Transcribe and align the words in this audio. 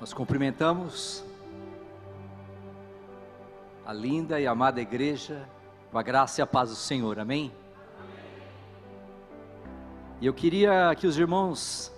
Nós 0.00 0.14
cumprimentamos 0.14 1.22
a 3.84 3.92
linda 3.92 4.40
e 4.40 4.46
amada 4.46 4.80
igreja 4.80 5.46
com 5.92 5.98
a 5.98 6.02
graça 6.02 6.40
e 6.40 6.42
a 6.42 6.46
paz 6.46 6.70
do 6.70 6.74
Senhor, 6.74 7.18
amém? 7.18 7.52
E 10.18 10.24
eu 10.24 10.32
queria 10.32 10.94
que 10.94 11.06
os 11.06 11.18
irmãos, 11.18 11.92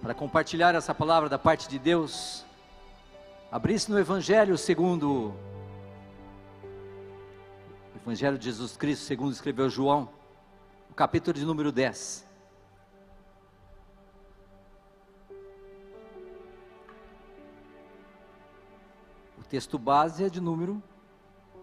para 0.00 0.14
compartilhar 0.14 0.76
essa 0.76 0.94
palavra 0.94 1.28
da 1.28 1.36
parte 1.36 1.68
de 1.68 1.80
Deus, 1.80 2.44
abrissem 3.50 3.92
no 3.92 4.00
Evangelho 4.00 4.56
segundo 4.56 5.34
o 7.92 7.98
Evangelho 8.04 8.38
de 8.38 8.44
Jesus 8.44 8.76
Cristo, 8.76 9.02
segundo 9.02 9.32
escreveu 9.32 9.68
João, 9.68 10.08
o 10.88 10.94
capítulo 10.94 11.36
de 11.36 11.44
número 11.44 11.72
10. 11.72 12.33
Texto 19.54 19.78
base 19.78 20.24
é 20.24 20.28
de 20.28 20.40
número, 20.40 20.82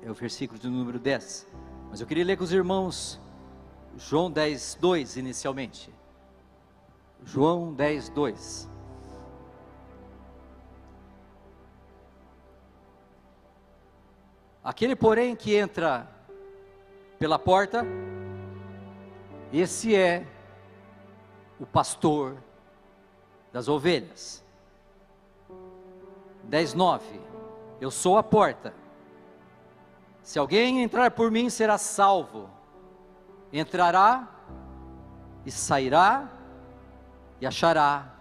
é 0.01 0.09
o 0.09 0.13
versículo 0.13 0.57
de 0.57 0.69
número 0.69 0.97
10. 0.97 1.45
Mas 1.89 1.99
eu 1.99 2.07
queria 2.07 2.23
ler 2.23 2.37
com 2.37 2.43
os 2.45 2.53
irmãos 2.53 3.19
João 3.97 4.31
10, 4.31 4.77
2 4.79 5.17
inicialmente. 5.17 5.93
João 7.25 7.73
10, 7.73 8.07
2. 8.07 8.69
Aquele, 14.63 14.95
porém, 14.95 15.35
que 15.35 15.53
entra 15.53 16.09
pela 17.19 17.37
porta, 17.37 17.85
esse 19.51 19.93
é 19.93 20.25
o 21.59 21.65
pastor 21.65 22.37
das 23.51 23.67
ovelhas. 23.67 24.41
10, 26.45 26.73
9. 26.73 27.30
Eu 27.82 27.90
sou 27.90 28.15
a 28.15 28.21
porta. 28.21 28.76
Se 30.21 30.37
alguém 30.37 30.84
entrar 30.84 31.10
por 31.10 31.32
mim, 31.32 31.49
será 31.49 31.79
salvo. 31.79 32.48
Entrará 33.51 34.29
e 35.43 35.51
sairá 35.51 36.29
e 37.41 37.48
achará 37.48 38.13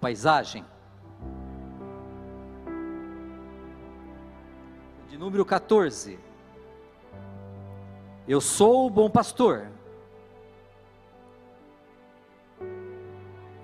paisagem. 0.00 0.64
De 5.08 5.16
número 5.16 5.44
14. 5.44 6.18
Eu 8.26 8.40
sou 8.40 8.88
o 8.88 8.90
bom 8.90 9.08
pastor. 9.08 9.68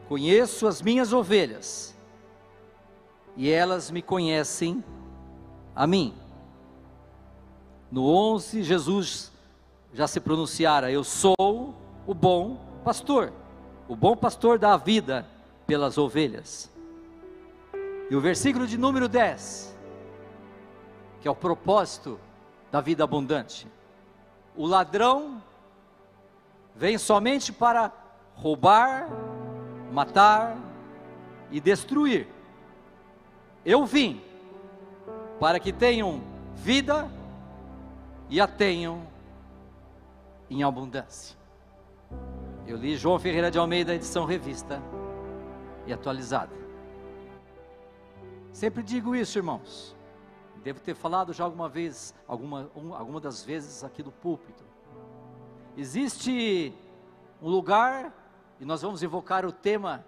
Conheço 0.09 0.69
as 0.69 0.81
minhas 0.81 1.13
ovelhas 1.13 1.94
e 3.37 3.51
elas 3.51 3.91
me 3.91 4.03
conhecem 4.03 4.83
a 5.75 5.87
mim. 5.87 6.15
No 7.91 8.07
11, 8.07 8.63
Jesus 8.63 9.33
já 9.93 10.07
se 10.07 10.21
pronunciara: 10.21 10.91
Eu 10.91 11.05
sou 11.05 11.75
o 12.07 12.15
bom 12.15 12.59
pastor. 12.85 13.33
O 13.89 13.95
bom 13.95 14.17
pastor 14.17 14.59
dá 14.59 14.75
a 14.75 14.77
vida 14.77 15.27
pelas 15.67 15.99
ovelhas. 15.99 16.71
E 18.11 18.17
o 18.17 18.21
versículo 18.21 18.67
de 18.67 18.77
número 18.77 19.09
10, 19.09 19.77
que 21.21 21.29
é 21.29 21.31
o 21.31 21.35
propósito 21.35 22.19
da 22.71 22.81
vida 22.81 23.05
abundante. 23.05 23.67
O 24.57 24.67
ladrão 24.67 25.43
vem 26.75 26.99
somente 26.99 27.53
para 27.53 27.93
roubar, 28.35 29.09
matar 29.93 30.57
e 31.51 31.61
destruir. 31.61 32.29
Eu 33.65 33.87
vim 33.87 34.21
para 35.41 35.59
que 35.59 35.73
tenham 35.73 36.21
vida 36.55 37.11
e 38.29 38.41
a 38.41 38.47
tenham 38.47 39.07
em 40.51 40.63
abundância. 40.63 41.37
Eu 42.67 42.77
li 42.77 42.97
João 42.97 43.19
Ferreira 43.19 43.51
de 43.51 43.59
Almeida, 43.59 43.95
edição 43.95 44.27
revista 44.27 44.83
e 45.87 45.93
atualizada. 45.93 46.53
Sempre 48.53 48.83
digo 48.83 49.17
isso, 49.17 49.39
irmãos. 49.39 49.97
Devo 50.63 50.81
ter 50.81 50.95
falado 50.95 51.33
já 51.33 51.45
alguma 51.45 51.69
vez, 51.69 52.15
alguma, 52.27 52.71
um, 52.77 52.95
alguma 52.95 53.21
das 53.21 53.43
vezes 53.43 53.83
aqui 53.83 54.03
do 54.03 54.13
púlpito. 54.13 54.65
Existe 55.77 56.73
um 57.43 57.49
lugar, 57.49 58.13
e 58.61 58.65
nós 58.65 58.81
vamos 58.81 59.03
invocar 59.03 59.45
o 59.45 59.53
tema 59.53 60.05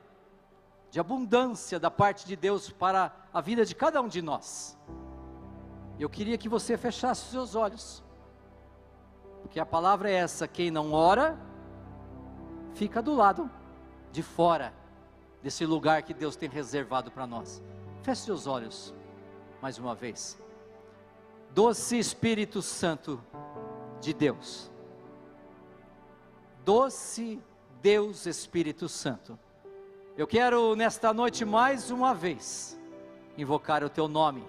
de 0.96 1.00
abundância 1.00 1.78
da 1.78 1.90
parte 1.90 2.26
de 2.26 2.34
Deus 2.34 2.70
para 2.70 3.14
a 3.30 3.38
vida 3.42 3.66
de 3.66 3.74
cada 3.74 4.00
um 4.00 4.08
de 4.08 4.22
nós. 4.22 4.78
Eu 5.98 6.08
queria 6.08 6.38
que 6.38 6.48
você 6.48 6.78
fechasse 6.78 7.24
os 7.24 7.30
seus 7.32 7.54
olhos, 7.54 8.02
porque 9.42 9.60
a 9.60 9.66
palavra 9.66 10.10
é 10.10 10.14
essa: 10.14 10.48
quem 10.48 10.70
não 10.70 10.94
ora, 10.94 11.38
fica 12.72 13.02
do 13.02 13.14
lado 13.14 13.50
de 14.10 14.22
fora 14.22 14.72
desse 15.42 15.66
lugar 15.66 16.02
que 16.02 16.14
Deus 16.14 16.34
tem 16.34 16.48
reservado 16.48 17.10
para 17.10 17.26
nós. 17.26 17.62
Feche 18.02 18.22
seus 18.22 18.46
olhos, 18.46 18.94
mais 19.60 19.76
uma 19.76 19.94
vez. 19.94 20.38
Doce 21.50 21.98
Espírito 21.98 22.62
Santo 22.62 23.22
de 24.00 24.14
Deus, 24.14 24.70
doce 26.64 27.38
Deus 27.82 28.24
Espírito 28.24 28.88
Santo 28.88 29.38
eu 30.16 30.26
quero 30.26 30.74
nesta 30.74 31.12
noite 31.12 31.44
mais 31.44 31.90
uma 31.90 32.14
vez 32.14 32.78
invocar 33.36 33.84
o 33.84 33.90
teu 33.90 34.08
nome, 34.08 34.42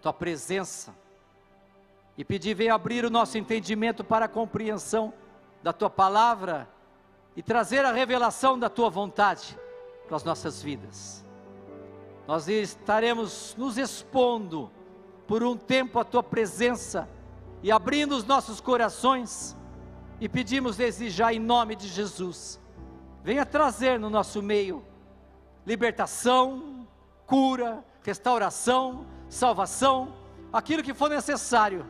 tua 0.00 0.14
presença 0.14 0.94
e 2.16 2.24
pedir 2.24 2.54
venha 2.54 2.74
abrir 2.74 3.04
o 3.04 3.10
nosso 3.10 3.36
entendimento 3.36 4.02
para 4.02 4.24
a 4.24 4.28
compreensão 4.28 5.12
da 5.62 5.74
tua 5.74 5.90
palavra 5.90 6.66
e 7.36 7.42
trazer 7.42 7.84
a 7.84 7.92
revelação 7.92 8.58
da 8.58 8.70
tua 8.70 8.88
vontade 8.88 9.58
para 10.06 10.16
as 10.16 10.24
nossas 10.24 10.62
vidas. 10.62 11.22
Nós 12.26 12.48
estaremos 12.48 13.54
nos 13.58 13.76
expondo 13.76 14.70
por 15.26 15.42
um 15.42 15.54
tempo 15.54 15.98
a 15.98 16.04
tua 16.04 16.22
presença 16.22 17.06
e 17.62 17.70
abrindo 17.70 18.12
os 18.12 18.24
nossos 18.24 18.58
corações 18.58 19.54
e 20.18 20.30
pedimos 20.30 20.78
desejar 20.78 21.34
em 21.34 21.38
nome 21.38 21.76
de 21.76 21.88
Jesus 21.88 22.58
venha 23.28 23.44
trazer 23.44 24.00
no 24.00 24.08
nosso 24.08 24.40
meio 24.40 24.82
libertação, 25.66 26.88
cura, 27.26 27.84
restauração, 28.02 29.04
salvação, 29.28 30.14
aquilo 30.50 30.82
que 30.82 30.94
for 30.94 31.10
necessário. 31.10 31.86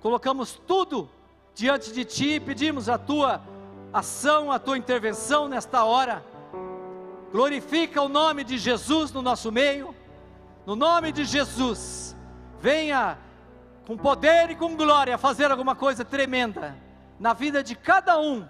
Colocamos 0.00 0.62
tudo 0.68 1.10
diante 1.56 1.92
de 1.92 2.04
Ti 2.04 2.34
e 2.34 2.40
pedimos 2.40 2.88
a 2.88 2.96
Tua 2.96 3.42
ação, 3.92 4.52
a 4.52 4.60
Tua 4.60 4.78
intervenção 4.78 5.48
nesta 5.48 5.82
hora. 5.82 6.24
Glorifica 7.32 8.00
o 8.00 8.08
nome 8.08 8.44
de 8.44 8.56
Jesus 8.56 9.10
no 9.10 9.22
nosso 9.22 9.50
meio, 9.50 9.92
no 10.64 10.76
nome 10.76 11.10
de 11.10 11.24
Jesus, 11.24 12.16
venha 12.60 13.18
com 13.88 13.96
poder 13.96 14.50
e 14.50 14.54
com 14.54 14.76
glória 14.76 15.18
fazer 15.18 15.50
alguma 15.50 15.74
coisa 15.74 16.04
tremenda 16.04 16.76
na 17.18 17.32
vida 17.32 17.60
de 17.60 17.74
cada 17.74 18.20
um 18.20 18.46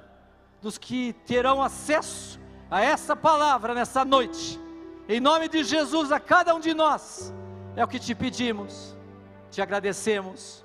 dos 0.61 0.79
que 0.79 1.13
terão 1.27 1.63
acesso 1.63 2.39
a 2.71 2.81
essa 2.81 3.17
palavra 3.17 3.75
nessa 3.75 4.05
noite. 4.05 4.61
Em 5.09 5.21
nome 5.21 5.49
de 5.49 5.65
Jesus, 5.65 6.13
a 6.13 6.21
cada 6.21 6.55
um 6.55 6.61
de 6.61 6.73
nós, 6.73 7.35
é 7.75 7.85
o 7.85 7.89
que 7.89 7.99
te 7.99 8.15
pedimos, 8.15 8.97
te 9.51 9.61
agradecemos, 9.61 10.65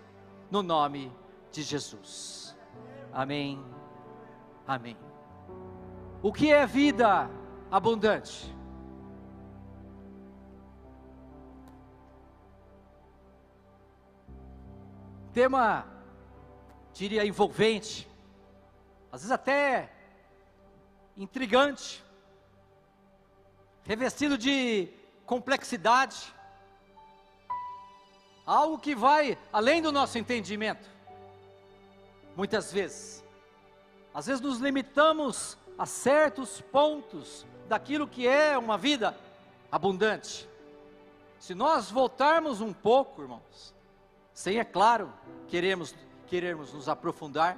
no 0.52 0.62
nome 0.62 1.12
de 1.52 1.64
Jesus. 1.64 2.56
Amém. 3.12 3.64
Amém. 4.68 4.98
O 6.22 6.32
que 6.32 6.52
é 6.52 6.66
vida 6.66 7.30
abundante? 7.72 8.54
Tema, 15.34 15.86
diria, 16.94 17.26
envolvente, 17.26 18.08
às 19.16 19.22
vezes 19.22 19.32
até 19.32 19.90
intrigante, 21.16 22.03
revestido 23.85 24.38
de 24.38 24.90
complexidade, 25.26 26.35
algo 28.46 28.78
que 28.78 28.94
vai 28.94 29.38
além 29.53 29.82
do 29.82 29.90
nosso 29.90 30.17
entendimento. 30.17 30.85
Muitas 32.35 32.73
vezes, 32.73 33.23
às 34.14 34.26
vezes 34.26 34.41
nos 34.41 34.58
limitamos 34.58 35.58
a 35.78 35.85
certos 35.85 36.59
pontos 36.59 37.46
daquilo 37.70 38.09
que 38.09 38.28
é 38.28 38.58
uma 38.58 38.78
vida 38.78 39.17
abundante. 39.72 40.46
Se 41.40 41.56
nós 41.56 41.90
voltarmos 41.90 42.59
um 42.59 42.73
pouco, 42.73 43.22
irmãos, 43.22 43.73
sem 44.34 44.59
é 44.59 44.66
claro 44.66 45.09
queremos 45.47 45.96
queremos 46.28 46.73
nos 46.73 46.90
aprofundar, 46.90 47.58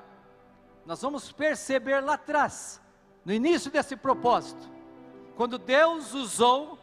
nós 0.87 1.01
vamos 1.01 1.33
perceber 1.33 1.99
lá 1.99 2.13
atrás, 2.13 2.81
no 3.25 3.33
início 3.33 3.69
desse 3.69 3.93
propósito, 3.97 4.71
quando 5.35 5.57
Deus 5.57 6.13
usou 6.13 6.79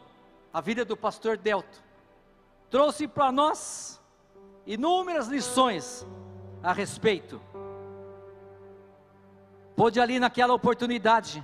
a 0.53 0.61
vida 0.61 0.85
do 0.85 0.95
pastor 0.95 1.37
Delto, 1.37 1.83
trouxe 2.69 3.07
para 3.07 3.31
nós 3.31 3.99
inúmeras 4.63 5.27
lições 5.27 6.05
a 6.61 6.71
respeito. 6.71 7.41
Pôde 9.75 9.99
ali 9.99 10.19
naquela 10.19 10.53
oportunidade 10.53 11.43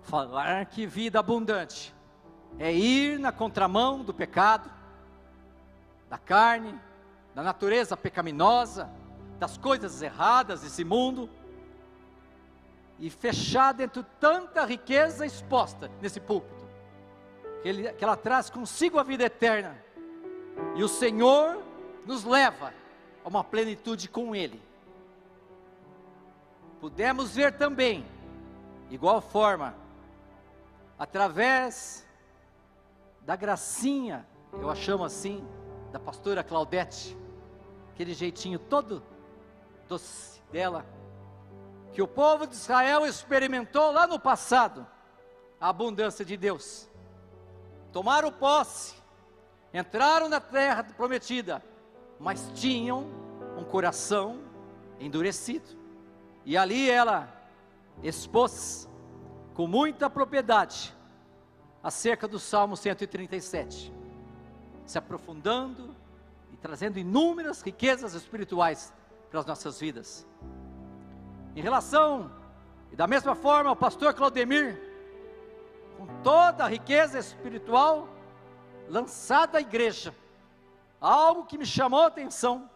falar 0.00 0.64
que 0.64 0.86
vida 0.86 1.20
abundante 1.20 1.94
é 2.58 2.72
ir 2.72 3.18
na 3.18 3.30
contramão 3.30 4.02
do 4.02 4.14
pecado, 4.14 4.70
da 6.08 6.16
carne, 6.16 6.80
da 7.34 7.42
natureza 7.42 7.96
pecaminosa, 7.96 8.90
das 9.38 9.56
coisas 9.56 10.02
erradas 10.02 10.62
desse 10.62 10.84
mundo, 10.84 11.28
e 12.98 13.10
fechar 13.10 13.72
dentro 13.72 14.02
de 14.02 14.08
tanta 14.20 14.64
riqueza 14.64 15.26
exposta 15.26 15.90
nesse 16.00 16.20
púlpito, 16.20 16.64
que, 17.62 17.68
ele, 17.68 17.92
que 17.92 18.04
ela 18.04 18.16
traz 18.16 18.48
consigo 18.48 18.98
a 18.98 19.02
vida 19.02 19.24
eterna, 19.24 19.76
e 20.76 20.84
o 20.84 20.88
Senhor 20.88 21.62
nos 22.06 22.24
leva 22.24 22.72
a 23.24 23.28
uma 23.28 23.42
plenitude 23.42 24.08
com 24.08 24.34
Ele. 24.34 24.62
Pudemos 26.80 27.34
ver 27.34 27.56
também, 27.56 28.04
igual 28.90 29.20
forma, 29.20 29.74
através 30.98 32.06
da 33.22 33.36
gracinha, 33.36 34.26
eu 34.52 34.68
a 34.68 34.74
chamo 34.74 35.04
assim, 35.04 35.46
da 35.92 35.98
pastora 35.98 36.42
Claudete, 36.42 37.16
aquele 37.92 38.14
jeitinho 38.14 38.58
todo 38.58 39.02
doce 39.88 40.40
dela, 40.50 40.84
que 41.92 42.00
o 42.00 42.08
povo 42.08 42.46
de 42.46 42.54
Israel 42.54 43.04
experimentou 43.04 43.92
lá 43.92 44.06
no 44.06 44.18
passado, 44.18 44.86
a 45.60 45.68
abundância 45.68 46.24
de 46.24 46.36
Deus. 46.36 46.88
Tomaram 47.92 48.32
posse, 48.32 48.94
entraram 49.72 50.28
na 50.28 50.40
terra 50.40 50.84
prometida, 50.84 51.62
mas 52.18 52.50
tinham 52.54 53.06
um 53.58 53.64
coração 53.64 54.40
endurecido. 54.98 55.68
E 56.46 56.56
ali 56.56 56.90
ela 56.90 57.28
expôs 58.02 58.88
com 59.54 59.66
muita 59.66 60.08
propriedade 60.08 60.94
acerca 61.82 62.26
do 62.26 62.38
Salmo 62.38 62.76
137, 62.76 63.92
se 64.86 64.96
aprofundando 64.96 65.94
e 66.52 66.56
trazendo 66.56 66.98
inúmeras 66.98 67.62
riquezas 67.62 68.14
espirituais 68.14 68.92
para 69.30 69.40
as 69.40 69.46
nossas 69.46 69.80
vidas. 69.80 70.26
Em 71.56 71.60
relação, 71.60 72.30
e 72.90 72.96
da 72.96 73.06
mesma 73.06 73.34
forma, 73.34 73.70
o 73.70 73.76
pastor 73.76 74.12
Claudemir, 74.14 74.80
com 75.96 76.06
toda 76.22 76.64
a 76.64 76.68
riqueza 76.68 77.18
espiritual 77.18 78.08
lançada 78.88 79.58
à 79.58 79.60
igreja, 79.60 80.14
algo 81.00 81.46
que 81.46 81.56
me 81.56 81.66
chamou 81.66 82.02
a 82.02 82.06
atenção 82.06 82.70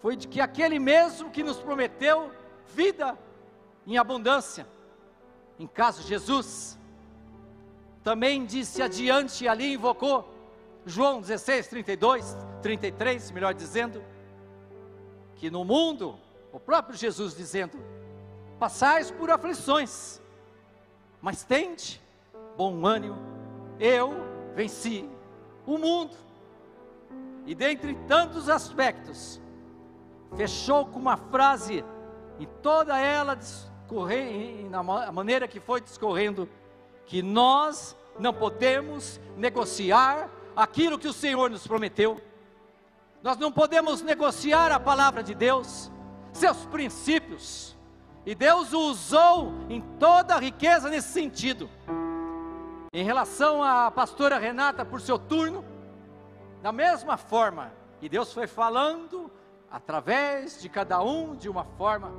foi 0.00 0.16
de 0.16 0.26
que 0.28 0.40
aquele 0.40 0.78
mesmo 0.78 1.30
que 1.30 1.42
nos 1.42 1.58
prometeu 1.58 2.30
vida 2.74 3.18
em 3.86 3.96
abundância, 3.96 4.66
em 5.58 5.66
caso 5.66 6.02
Jesus, 6.02 6.78
também 8.02 8.44
disse 8.44 8.82
adiante 8.82 9.48
ali, 9.48 9.74
invocou 9.74 10.33
João 10.86 11.20
16, 11.20 11.68
32, 11.68 12.36
33, 12.62 13.30
melhor 13.30 13.54
dizendo, 13.54 14.02
que 15.36 15.50
no 15.50 15.64
mundo, 15.64 16.18
o 16.52 16.60
próprio 16.60 16.96
Jesus 16.96 17.34
dizendo, 17.34 17.78
passais 18.58 19.10
por 19.10 19.30
aflições, 19.30 20.20
mas 21.20 21.42
tende 21.42 22.00
bom 22.56 22.86
ânimo, 22.86 23.16
eu 23.80 24.14
venci 24.54 25.08
o 25.66 25.78
mundo. 25.78 26.16
E 27.46 27.54
dentre 27.54 27.94
tantos 28.06 28.48
aspectos, 28.48 29.40
fechou 30.36 30.86
com 30.86 30.98
uma 30.98 31.16
frase, 31.16 31.84
e 32.38 32.46
toda 32.46 32.98
ela 32.98 33.34
discorrer, 33.34 34.68
na 34.68 34.82
maneira 34.82 35.48
que 35.48 35.60
foi 35.60 35.80
discorrendo, 35.80 36.48
que 37.06 37.22
nós 37.22 37.96
não 38.18 38.32
podemos 38.32 39.20
negociar 39.36 40.30
aquilo 40.56 40.98
que 40.98 41.08
o 41.08 41.12
Senhor 41.12 41.50
nos 41.50 41.66
prometeu. 41.66 42.20
Nós 43.22 43.36
não 43.38 43.50
podemos 43.50 44.02
negociar 44.02 44.70
a 44.70 44.78
palavra 44.78 45.22
de 45.22 45.34
Deus, 45.34 45.90
seus 46.32 46.64
princípios. 46.66 47.76
E 48.26 48.34
Deus 48.34 48.72
o 48.72 48.90
usou 48.90 49.52
em 49.68 49.80
toda 49.98 50.34
a 50.34 50.38
riqueza 50.38 50.88
nesse 50.88 51.08
sentido. 51.08 51.68
Em 52.92 53.02
relação 53.02 53.62
à 53.62 53.90
pastora 53.90 54.38
Renata, 54.38 54.84
por 54.84 55.00
seu 55.00 55.18
turno, 55.18 55.64
da 56.62 56.72
mesma 56.72 57.16
forma, 57.16 57.72
e 58.00 58.08
Deus 58.08 58.32
foi 58.32 58.46
falando 58.46 59.30
através 59.70 60.60
de 60.62 60.68
cada 60.68 61.02
um 61.02 61.34
de 61.34 61.48
uma 61.48 61.64
forma, 61.64 62.12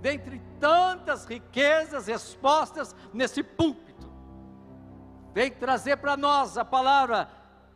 dentre 0.00 0.40
tantas 0.60 1.24
riquezas 1.26 2.08
expostas 2.08 2.94
nesse 3.12 3.42
púlpito, 3.42 4.08
vem 5.32 5.50
trazer 5.50 5.96
para 5.96 6.16
nós 6.16 6.56
a 6.56 6.64
palavra 6.64 7.28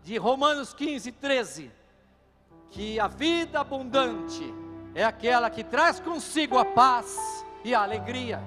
de 0.03 0.17
Romanos 0.17 0.73
15, 0.73 1.13
13, 1.13 1.71
que 2.71 2.99
a 2.99 3.07
vida 3.07 3.61
abundante 3.61 4.55
é 4.95 5.05
aquela 5.05 5.51
que 5.51 5.63
traz 5.63 6.01
consigo 6.01 6.59
a 6.59 6.65
paz 6.65 7.45
e 7.65 7.75
a 7.75 7.83
alegria. 7.83 8.41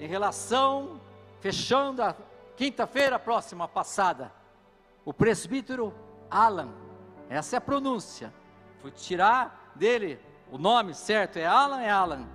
Em 0.00 0.06
relação, 0.06 1.00
fechando 1.40 2.02
a 2.02 2.16
quinta-feira 2.56 3.18
próxima 3.18 3.66
passada, 3.68 4.32
o 5.04 5.12
presbítero 5.12 5.94
Alan, 6.30 6.68
essa 7.28 7.56
é 7.56 7.58
a 7.58 7.60
pronúncia, 7.60 8.32
fui 8.80 8.90
tirar 8.90 9.72
dele 9.74 10.18
o 10.50 10.58
nome 10.58 10.94
certo, 10.94 11.38
é 11.38 11.46
Alan, 11.46 11.80
é 11.80 11.90
Alan. 11.90 12.26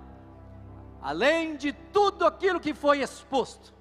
Além 1.00 1.56
de 1.56 1.72
tudo 1.72 2.26
aquilo 2.26 2.58
que 2.58 2.74
foi 2.74 3.00
exposto, 3.00 3.72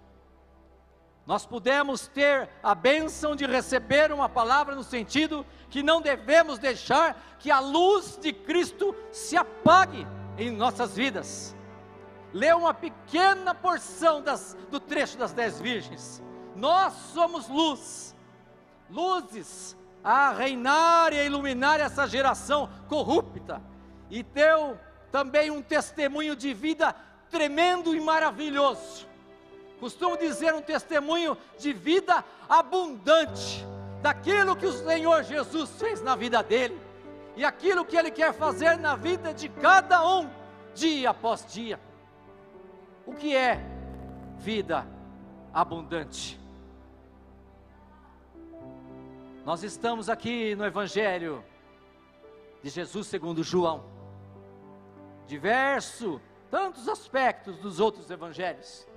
nós 1.27 1.45
pudemos 1.45 2.07
ter 2.07 2.47
a 2.63 2.73
bênção 2.73 3.35
de 3.35 3.45
receber 3.45 4.13
uma 4.13 4.29
palavra 4.29 4.73
no 4.73 4.83
sentido 4.83 5.45
que 5.69 5.83
não 5.83 6.01
devemos 6.01 6.57
deixar 6.57 7.21
que 7.37 7.51
a 7.51 7.59
luz 7.59 8.17
de 8.17 8.31
Cristo 8.31 8.95
se 9.11 9.35
apague 9.35 10.07
em 10.37 10.49
nossas 10.49 10.95
vidas. 10.95 11.53
Lê 12.31 12.53
uma 12.53 12.73
pequena 12.73 13.53
porção 13.53 14.21
das, 14.21 14.55
do 14.71 14.79
trecho 14.79 15.17
das 15.17 15.33
dez 15.33 15.59
virgens. 15.59 16.23
Nós 16.55 16.93
somos 17.13 17.49
luz, 17.49 18.15
luzes 18.89 19.75
a 20.01 20.31
reinar 20.31 21.11
e 21.11 21.19
a 21.19 21.25
iluminar 21.25 21.81
essa 21.81 22.07
geração 22.07 22.69
corrupta, 22.87 23.61
e 24.09 24.23
teu 24.23 24.79
também 25.11 25.51
um 25.51 25.61
testemunho 25.61 26.37
de 26.37 26.53
vida 26.53 26.95
tremendo 27.29 27.93
e 27.93 27.99
maravilhoso 27.99 29.07
costumo 29.79 30.17
dizer 30.17 30.53
um 30.53 30.61
testemunho 30.61 31.37
de 31.57 31.73
vida 31.73 32.23
abundante, 32.49 33.65
daquilo 34.01 34.55
que 34.55 34.65
o 34.65 34.71
Senhor 34.71 35.23
Jesus 35.23 35.69
fez 35.71 36.01
na 36.01 36.15
vida 36.15 36.41
dele, 36.43 36.79
e 37.35 37.45
aquilo 37.45 37.85
que 37.85 37.95
Ele 37.95 38.11
quer 38.11 38.33
fazer 38.33 38.77
na 38.77 38.95
vida 38.95 39.33
de 39.33 39.49
cada 39.49 40.07
um, 40.07 40.29
dia 40.73 41.11
após 41.11 41.45
dia. 41.45 41.79
O 43.05 43.13
que 43.13 43.35
é 43.35 43.63
vida 44.37 44.87
abundante? 45.53 46.39
Nós 49.45 49.63
estamos 49.63 50.09
aqui 50.09 50.55
no 50.55 50.65
Evangelho 50.65 51.43
de 52.61 52.69
Jesus 52.69 53.07
segundo 53.07 53.43
João, 53.43 53.85
diverso, 55.25 56.19
tantos 56.49 56.87
aspectos 56.89 57.57
dos 57.57 57.79
outros 57.79 58.09
evangelhos. 58.09 58.87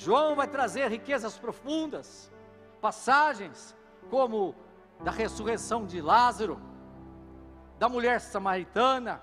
João 0.00 0.34
vai 0.34 0.48
trazer 0.48 0.90
riquezas 0.90 1.36
profundas, 1.36 2.32
passagens 2.80 3.76
como 4.08 4.54
da 5.04 5.10
ressurreição 5.10 5.84
de 5.84 6.00
Lázaro, 6.00 6.58
da 7.78 7.86
mulher 7.86 8.18
samaritana, 8.18 9.20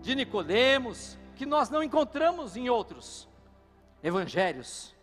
de 0.00 0.14
Nicodemos, 0.14 1.18
que 1.34 1.44
nós 1.44 1.68
não 1.68 1.82
encontramos 1.82 2.56
em 2.56 2.68
outros 2.68 3.28
evangelhos. 4.04 4.94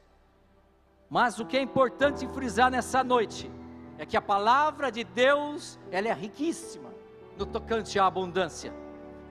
Mas 1.10 1.38
o 1.38 1.46
que 1.46 1.58
é 1.58 1.62
importante 1.62 2.26
frisar 2.30 2.72
nessa 2.72 3.04
noite 3.04 3.52
é 3.98 4.06
que 4.06 4.16
a 4.16 4.22
palavra 4.22 4.90
de 4.90 5.04
Deus, 5.04 5.78
ela 5.92 6.08
é 6.08 6.14
riquíssima 6.14 6.90
no 7.38 7.46
tocante 7.46 8.00
à 8.00 8.06
abundância 8.06 8.74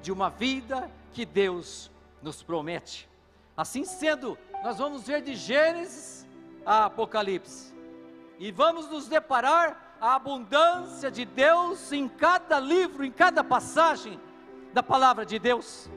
de 0.02 0.12
uma 0.12 0.28
vida 0.28 0.90
que 1.14 1.24
Deus 1.24 1.90
nos 2.20 2.42
promete. 2.42 3.08
Assim 3.56 3.84
sendo, 3.84 4.38
nós 4.62 4.76
vamos 4.78 5.06
ver 5.06 5.22
de 5.22 5.34
Gênesis 5.34 6.26
a 6.64 6.86
Apocalipse. 6.86 7.74
E 8.38 8.52
vamos 8.52 8.88
nos 8.88 9.08
deparar 9.08 9.96
a 10.00 10.14
abundância 10.14 11.10
de 11.10 11.24
Deus 11.24 11.92
em 11.92 12.08
cada 12.08 12.58
livro, 12.58 13.04
em 13.04 13.10
cada 13.10 13.42
passagem 13.42 14.20
da 14.72 14.82
palavra 14.82 15.26
de 15.26 15.38
Deus. 15.38 15.90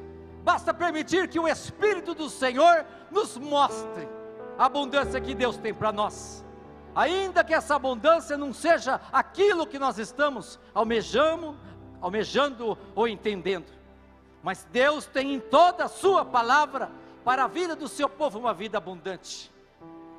basta 0.44 0.74
permitir 0.74 1.30
que 1.30 1.40
o 1.40 1.48
Espírito 1.48 2.14
do 2.14 2.30
Senhor 2.30 2.86
nos 3.10 3.38
mostre 3.38 4.10
a 4.58 4.66
abundância 4.66 5.22
que 5.22 5.34
Deus 5.34 5.56
tem 5.58 5.74
para 5.74 5.92
nós. 5.92 6.44
Ainda 6.94 7.46
que 7.46 7.54
essa 7.54 7.76
abundância 7.76 8.38
não 8.38 8.54
seja 8.54 9.00
aquilo 9.12 9.66
que 9.66 9.80
nós 9.80 9.98
estamos 9.98 10.60
almejando, 10.74 11.58
almejando 12.02 12.78
ou 12.94 13.08
entendendo. 13.08 13.72
Mas 14.44 14.68
Deus 14.70 15.06
tem 15.06 15.34
em 15.34 15.40
toda 15.40 15.86
a 15.86 15.88
sua 15.88 16.26
palavra 16.26 16.92
para 17.24 17.46
a 17.46 17.48
vida 17.48 17.76
do 17.76 17.88
seu 17.88 18.10
povo 18.10 18.38
uma 18.38 18.54
vida 18.54 18.78
abundante. 18.78 19.52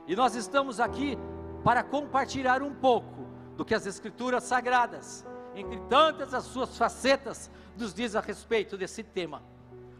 E 0.06 0.16
nós 0.16 0.34
estamos 0.34 0.80
aqui 0.80 1.18
para 1.62 1.82
compartilhar 1.82 2.62
um 2.62 2.75
pouco 2.75 3.26
do 3.56 3.64
que 3.64 3.75
as 3.75 3.87
escrituras 3.87 4.44
sagradas, 4.44 5.25
entre 5.54 5.78
tantas 5.88 6.34
as 6.34 6.44
suas 6.44 6.76
facetas, 6.76 7.50
nos 7.76 7.94
diz 7.94 8.16
a 8.16 8.20
respeito 8.20 8.76
desse 8.76 9.02
tema. 9.02 9.42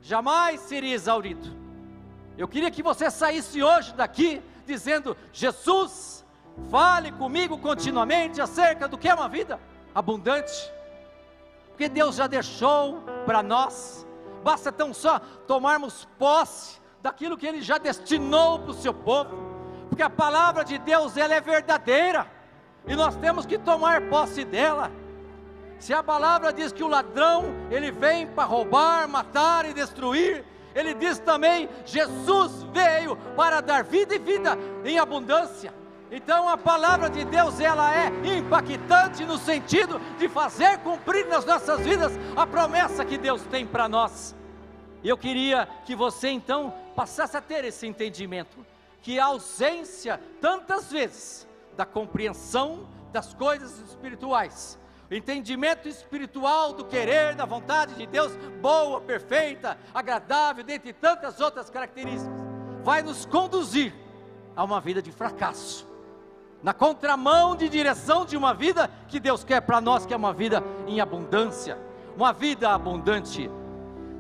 Jamais 0.03 0.61
seria 0.61 0.95
exaurido. 0.95 1.49
Eu 2.37 2.49
queria 2.49 2.71
que 2.71 2.83
você 2.83 3.11
saísse 3.11 3.63
hoje 3.63 3.95
daqui 3.95 4.43
dizendo: 4.67 5.17
Jesus, 5.33 6.25
fale 6.71 7.13
comigo 7.13 7.59
continuamente 7.59 8.41
acerca 8.41 8.89
do 8.89 8.99
que 8.99 9.09
é 9.09 9.15
uma 9.15 9.29
vida 9.29 9.61
abundante. 9.95 10.73
Porque 11.69 11.89
Deus 11.89 12.17
já 12.17 12.27
deixou 12.27 13.03
para 13.25 13.43
nós, 13.43 14.07
basta 14.43 14.71
tão 14.71 14.93
só 14.93 15.19
tomarmos 15.47 16.07
posse 16.19 16.84
daquilo 17.05 17.37
que 17.37 17.47
Ele 17.47 17.61
já 17.61 17.77
destinou 17.77 18.61
para 18.61 18.71
o 18.71 18.75
seu 18.75 18.95
povo, 18.95 19.37
porque 19.91 20.03
a 20.03 20.09
palavra 20.09 20.65
de 20.65 20.79
Deus 20.79 21.19
ela 21.19 21.35
é 21.35 21.41
verdadeira 21.41 22.27
e 22.87 22.97
nós 22.97 23.15
temos 23.17 23.45
que 23.45 23.59
tomar 23.59 24.09
posse 24.09 24.43
dela. 24.43 24.91
Se 25.79 25.93
a 25.93 26.03
palavra 26.03 26.51
diz 26.51 26.73
que 26.73 26.83
o 26.83 26.89
ladrão 26.89 27.45
ele 27.71 27.91
vem 27.91 28.27
para 28.27 28.45
roubar, 28.45 29.07
matar 29.07 29.67
e 29.67 29.75
destruir, 29.75 30.43
ele 30.75 30.95
diz 30.95 31.19
também: 31.19 31.69
Jesus 31.85 32.63
veio 32.73 33.17
para 33.37 33.61
dar 33.61 33.85
vida 33.85 34.15
e 34.15 34.19
vida 34.19 34.57
em 34.83 34.99
abundância. 34.99 35.75
Então 36.11 36.49
a 36.49 36.57
palavra 36.57 37.11
de 37.11 37.23
Deus 37.27 37.61
ela 37.61 37.95
é 37.95 38.11
impactante 38.39 39.27
no 39.27 39.37
sentido 39.37 40.01
de 40.19 40.27
fazer 40.27 40.79
cumprir 40.79 41.27
nas 41.27 41.45
nossas 41.45 41.81
vidas 41.81 42.13
a 42.35 42.47
promessa 42.47 43.05
que 43.05 43.19
Deus 43.19 43.43
tem 43.43 43.67
para 43.67 43.91
nós. 43.91 44.35
Eu 45.05 45.19
queria 45.19 45.69
que 45.85 45.95
você 45.95 46.29
então 46.29 46.73
passasse 46.95 47.37
a 47.37 47.41
ter 47.41 47.65
esse 47.65 47.87
entendimento 47.87 48.65
que 49.03 49.19
a 49.19 49.27
ausência 49.27 50.21
tantas 50.41 50.91
vezes 50.91 51.47
da 51.77 51.85
compreensão 51.85 52.89
das 53.13 53.35
coisas 53.35 53.79
espirituais, 53.81 54.79
o 55.11 55.15
entendimento 55.15 55.87
espiritual 55.87 56.73
do 56.73 56.85
querer, 56.85 57.35
da 57.35 57.45
vontade 57.45 57.95
de 57.95 58.07
Deus, 58.07 58.35
boa, 58.61 59.01
perfeita, 59.01 59.79
agradável, 59.93 60.65
dentre 60.65 60.93
tantas 60.93 61.39
outras 61.41 61.69
características, 61.69 62.33
vai 62.83 63.03
nos 63.03 63.27
conduzir 63.27 63.93
a 64.57 64.65
uma 64.65 64.81
vida 64.81 65.03
de 65.03 65.13
fracasso, 65.13 65.87
na 66.63 66.73
contramão 66.73 67.55
de 67.55 67.69
direção 67.69 68.25
de 68.25 68.37
uma 68.37 68.55
vida 68.55 68.91
que 69.07 69.21
Deus 69.21 69.45
quer 69.45 69.61
para 69.61 69.81
nós, 69.81 70.07
que 70.07 70.15
é 70.15 70.17
uma 70.17 70.33
vida 70.33 70.65
em 70.87 71.01
abundância, 71.01 71.79
uma 72.17 72.33
vida 72.33 72.71
abundante. 72.71 73.51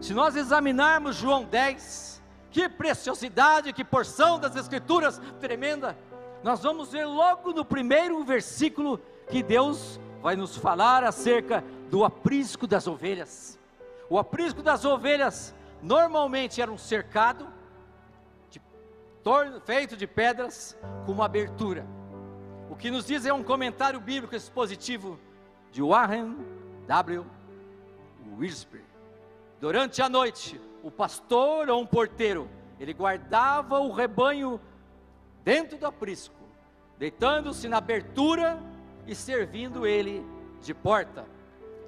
Se 0.01 0.13
nós 0.13 0.37
examinarmos 0.37 1.17
João 1.17 1.45
10, 1.45 2.14
que 2.55 2.69
preciosidade, 2.69 3.73
que 3.73 3.85
porção 3.85 4.39
das 4.39 4.55
Escrituras 4.55 5.21
tremenda 5.41 5.99
nós 6.41 6.63
vamos 6.63 6.93
ver 6.93 7.05
logo 7.05 7.53
no 7.53 7.65
primeiro 7.65 8.23
versículo 8.23 9.01
que 9.29 9.43
Deus 9.43 9.99
vai 10.23 10.37
nos 10.37 10.57
falar 10.57 11.03
acerca 11.03 11.65
do 11.91 12.05
aprisco 12.05 12.65
das 12.65 12.87
ovelhas. 12.87 13.59
O 14.09 14.19
aprisco 14.19 14.63
das 14.63 14.85
ovelhas 14.85 15.53
normalmente 15.83 16.63
era 16.63 16.71
um 16.71 16.79
cercado 16.79 17.49
de 18.51 18.61
feito 19.65 19.97
de 19.97 20.07
pedras 20.07 20.77
com 21.07 21.13
uma 21.13 21.25
abertura. 21.25 21.85
O 22.71 22.77
que 22.77 22.89
nos 22.89 23.07
diz 23.07 23.27
é 23.27 23.33
um 23.33 23.43
comentário 23.43 23.99
bíblico 23.99 24.37
expositivo 24.37 25.19
de 25.73 25.83
Warren 25.83 26.37
W. 26.87 27.27
Wiersbe. 28.39 28.85
Durante 29.61 30.01
a 30.03 30.09
noite, 30.09 30.61
o 30.85 30.91
pastor 30.91 31.71
ou 31.71 31.81
um 31.81 31.87
porteiro, 31.87 32.47
ele 32.79 32.93
guardava 32.93 33.81
o 33.81 33.91
rebanho 33.91 34.61
dentro 35.43 35.79
do 35.79 35.87
aprisco, 35.87 36.37
deitando-se 36.99 37.67
na 37.71 37.79
abertura 37.79 38.63
e 39.07 39.15
servindo 39.15 39.87
ele 39.87 40.23
de 40.61 40.75
porta. 40.75 41.25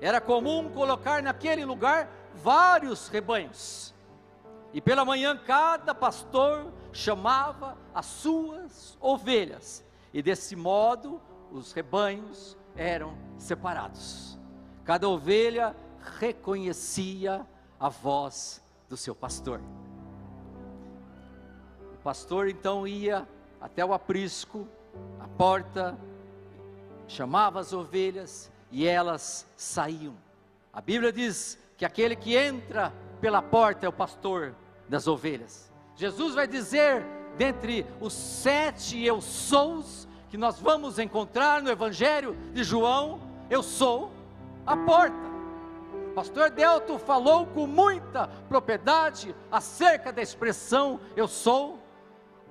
Era 0.00 0.18
comum 0.18 0.70
colocar 0.70 1.22
naquele 1.22 1.62
lugar 1.62 2.08
vários 2.34 3.08
rebanhos. 3.08 3.94
E 4.72 4.80
pela 4.80 5.04
manhã 5.04 5.36
cada 5.36 5.94
pastor 5.94 6.72
chamava 6.90 7.76
as 7.94 8.06
suas 8.06 8.96
ovelhas, 8.98 9.84
e 10.10 10.22
desse 10.22 10.56
modo 10.56 11.20
os 11.52 11.74
rebanhos 11.74 12.56
eram 12.74 13.14
separados. 13.36 14.38
Cada 14.86 15.06
ovelha 15.06 15.76
reconhecia 16.18 17.46
a 17.78 17.90
voz 17.90 18.64
do 18.88 18.96
seu 18.96 19.14
pastor. 19.14 19.60
O 21.94 21.98
pastor 22.02 22.48
então 22.48 22.86
ia 22.86 23.26
até 23.60 23.84
o 23.84 23.92
aprisco, 23.92 24.66
a 25.18 25.26
porta, 25.26 25.98
chamava 27.08 27.60
as 27.60 27.72
ovelhas 27.72 28.50
e 28.70 28.86
elas 28.86 29.46
saíam. 29.56 30.14
A 30.72 30.80
Bíblia 30.80 31.12
diz 31.12 31.58
que 31.76 31.84
aquele 31.84 32.16
que 32.16 32.36
entra 32.36 32.92
pela 33.20 33.42
porta 33.42 33.86
é 33.86 33.88
o 33.88 33.92
pastor 33.92 34.54
das 34.88 35.06
ovelhas. 35.06 35.72
Jesus 35.96 36.34
vai 36.34 36.46
dizer, 36.46 37.04
dentre 37.36 37.86
os 38.00 38.12
sete 38.12 39.02
eu 39.02 39.20
sous 39.20 40.06
que 40.28 40.36
nós 40.36 40.60
vamos 40.60 40.98
encontrar 40.98 41.62
no 41.62 41.70
Evangelho 41.70 42.36
de 42.52 42.62
João, 42.62 43.20
eu 43.48 43.62
sou 43.62 44.12
a 44.66 44.76
porta. 44.76 45.35
Pastor 46.16 46.48
Delto 46.48 46.98
falou 46.98 47.44
com 47.44 47.66
muita 47.66 48.26
propriedade 48.48 49.36
acerca 49.52 50.10
da 50.10 50.22
expressão 50.22 50.98
eu 51.14 51.28
sou 51.28 51.78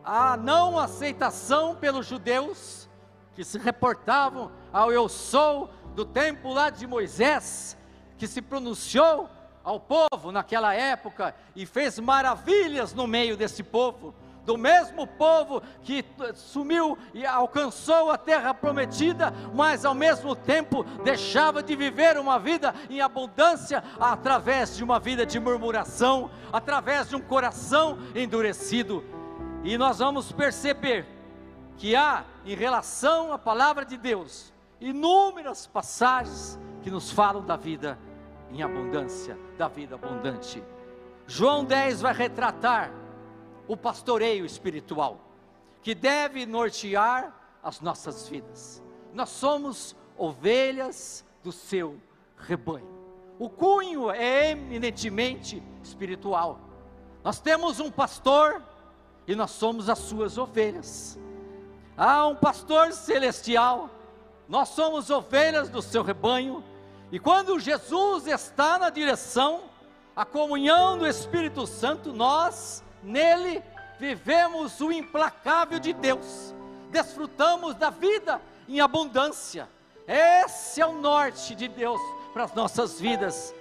a 0.03 0.37
não 0.37 0.77
aceitação 0.77 1.73
pelos 1.73 2.05
judeus 2.05 2.87
que 3.33 3.43
se 3.43 3.57
reportavam 3.57 4.51
ao 4.71 4.91
eu 4.91 5.09
sou 5.09 5.67
do 5.95 6.05
tempo 6.05 6.53
lá 6.53 6.69
de 6.69 6.85
Moisés, 6.85 7.75
que 8.19 8.27
se 8.27 8.39
pronunciou 8.39 9.27
ao 9.63 9.79
povo 9.79 10.31
naquela 10.31 10.75
época 10.75 11.33
e 11.55 11.65
fez 11.65 11.97
maravilhas 11.97 12.93
no 12.93 13.07
meio 13.07 13.35
desse 13.35 13.63
povo, 13.63 14.13
do 14.45 14.57
mesmo 14.57 15.07
povo 15.07 15.61
que 15.81 16.05
sumiu 16.35 16.97
e 17.13 17.25
alcançou 17.25 18.11
a 18.11 18.17
terra 18.17 18.53
prometida, 18.53 19.33
mas 19.53 19.83
ao 19.83 19.95
mesmo 19.95 20.35
tempo 20.35 20.83
deixava 21.03 21.63
de 21.63 21.75
viver 21.75 22.17
uma 22.17 22.39
vida 22.39 22.73
em 22.89 23.01
abundância 23.01 23.83
através 23.99 24.77
de 24.77 24.83
uma 24.83 24.99
vida 24.99 25.25
de 25.25 25.39
murmuração, 25.39 26.29
através 26.53 27.09
de 27.09 27.15
um 27.15 27.21
coração 27.21 27.97
endurecido. 28.13 29.03
E 29.63 29.77
nós 29.77 29.99
vamos 29.99 30.31
perceber 30.31 31.07
que 31.77 31.95
há, 31.95 32.23
em 32.45 32.55
relação 32.55 33.33
à 33.33 33.39
palavra 33.39 33.83
de 33.83 33.97
Deus, 33.97 34.53
inúmeras 34.79 35.65
passagens 35.65 36.59
que 36.83 36.91
nos 36.91 37.11
falam 37.11 37.43
da 37.43 37.55
vida 37.55 37.97
em 38.51 38.61
abundância, 38.61 39.37
da 39.57 39.67
vida 39.67 39.95
abundante. 39.95 40.63
João 41.27 41.65
10 41.65 42.01
vai 42.01 42.13
retratar 42.13 42.91
o 43.67 43.75
pastoreio 43.75 44.45
espiritual, 44.45 45.19
que 45.81 45.95
deve 45.95 46.45
nortear 46.45 47.33
as 47.63 47.81
nossas 47.81 48.27
vidas. 48.27 48.81
Nós 49.13 49.29
somos 49.29 49.95
ovelhas 50.17 51.25
do 51.43 51.51
seu 51.51 51.99
rebanho. 52.37 52.87
O 53.37 53.49
cunho 53.49 54.09
é 54.11 54.51
eminentemente 54.51 55.61
espiritual. 55.83 56.59
Nós 57.23 57.39
temos 57.39 57.79
um 57.79 57.91
pastor 57.91 58.61
e 59.27 59.35
nós 59.35 59.51
somos 59.51 59.89
as 59.89 59.99
suas 59.99 60.37
ovelhas. 60.37 61.19
Há 61.97 62.27
um 62.27 62.35
pastor 62.35 62.91
celestial, 62.91 63.89
nós 64.47 64.69
somos 64.69 65.09
ovelhas 65.09 65.69
do 65.69 65.81
seu 65.81 66.03
rebanho, 66.03 66.63
e 67.11 67.19
quando 67.19 67.59
Jesus 67.59 68.27
está 68.27 68.77
na 68.77 68.89
direção, 68.89 69.63
a 70.15 70.25
comunhão 70.25 70.97
do 70.97 71.07
Espírito 71.07 71.65
Santo, 71.65 72.13
nós, 72.13 72.83
nele, 73.03 73.63
vivemos 73.99 74.81
o 74.81 74.91
implacável 74.91 75.79
de 75.79 75.93
Deus, 75.93 76.53
desfrutamos 76.91 77.75
da 77.75 77.89
vida 77.89 78.41
em 78.67 78.79
abundância. 78.79 79.69
Esse 80.07 80.81
é 80.81 80.85
o 80.85 80.93
norte 80.93 81.55
de 81.55 81.67
Deus 81.67 82.01
para 82.33 82.43
as 82.43 82.53
nossas 82.53 82.99
vidas. 82.99 83.53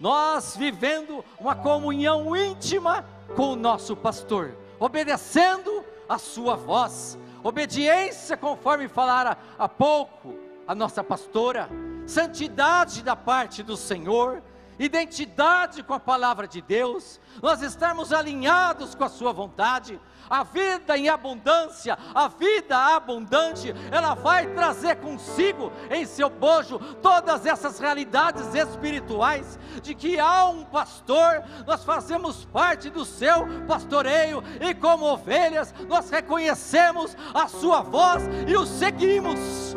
Nós 0.00 0.56
vivendo 0.56 1.24
uma 1.38 1.54
comunhão 1.54 2.36
íntima 2.36 3.04
com 3.36 3.52
o 3.52 3.56
nosso 3.56 3.96
pastor 3.96 4.56
obedecendo 4.84 5.84
a 6.08 6.18
sua 6.18 6.56
voz. 6.56 7.16
Obediência, 7.44 8.36
conforme 8.36 8.88
falara 8.88 9.38
há 9.56 9.68
pouco 9.68 10.34
a 10.66 10.74
nossa 10.74 11.04
pastora, 11.04 11.68
santidade 12.04 13.00
da 13.00 13.14
parte 13.14 13.62
do 13.62 13.76
Senhor, 13.76 14.42
identidade 14.78 15.82
com 15.82 15.94
a 15.94 16.00
palavra 16.00 16.46
de 16.46 16.60
Deus, 16.60 17.20
nós 17.42 17.62
estarmos 17.62 18.12
alinhados 18.12 18.94
com 18.94 19.04
a 19.04 19.08
Sua 19.08 19.32
vontade, 19.32 20.00
a 20.28 20.44
vida 20.44 20.96
em 20.96 21.08
abundância, 21.08 21.98
a 22.14 22.26
vida 22.28 22.76
abundante, 22.76 23.74
ela 23.90 24.14
vai 24.14 24.46
trazer 24.54 24.96
consigo 24.96 25.70
em 25.90 26.06
seu 26.06 26.30
bojo 26.30 26.78
todas 27.02 27.44
essas 27.44 27.78
realidades 27.78 28.54
espirituais 28.54 29.58
de 29.82 29.94
que 29.94 30.18
há 30.18 30.48
um 30.48 30.64
pastor, 30.64 31.42
nós 31.66 31.84
fazemos 31.84 32.44
parte 32.46 32.88
do 32.88 33.04
seu 33.04 33.46
pastoreio 33.66 34.42
e 34.60 34.74
como 34.74 35.04
ovelhas 35.04 35.74
nós 35.88 36.08
reconhecemos 36.08 37.16
a 37.34 37.46
sua 37.46 37.82
voz 37.82 38.22
e 38.46 38.56
o 38.56 38.64
seguimos. 38.64 39.76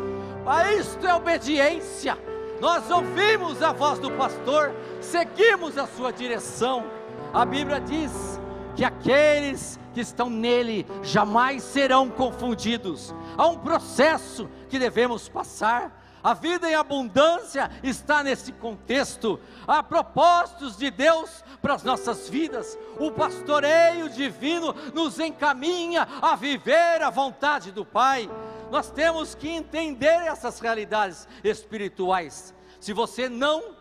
Isto 0.78 1.06
é 1.06 1.14
obediência. 1.14 2.35
Nós 2.60 2.90
ouvimos 2.90 3.62
a 3.62 3.72
voz 3.72 3.98
do 3.98 4.10
pastor, 4.12 4.74
seguimos 5.00 5.76
a 5.76 5.86
sua 5.86 6.10
direção. 6.10 6.84
A 7.32 7.44
Bíblia 7.44 7.80
diz 7.80 8.40
que 8.74 8.84
aqueles 8.84 9.78
que 9.92 10.00
estão 10.00 10.30
nele 10.30 10.86
jamais 11.02 11.62
serão 11.62 12.08
confundidos. 12.08 13.14
Há 13.36 13.46
um 13.46 13.58
processo 13.58 14.48
que 14.68 14.78
devemos 14.78 15.28
passar. 15.28 16.02
A 16.22 16.34
vida 16.34 16.68
em 16.68 16.74
abundância 16.74 17.70
está 17.82 18.22
nesse 18.22 18.52
contexto. 18.52 19.38
Há 19.66 19.82
propósitos 19.82 20.76
de 20.76 20.90
Deus 20.90 21.44
para 21.62 21.74
as 21.74 21.84
nossas 21.84 22.28
vidas. 22.28 22.76
O 22.98 23.10
pastoreio 23.12 24.08
divino 24.08 24.74
nos 24.92 25.20
encaminha 25.20 26.08
a 26.20 26.34
viver 26.34 27.02
a 27.02 27.10
vontade 27.10 27.70
do 27.70 27.84
Pai. 27.84 28.28
Nós 28.70 28.90
temos 28.90 29.34
que 29.34 29.48
entender 29.48 30.26
essas 30.26 30.58
realidades 30.58 31.28
espirituais. 31.44 32.54
Se 32.80 32.92
você 32.92 33.28
não 33.28 33.76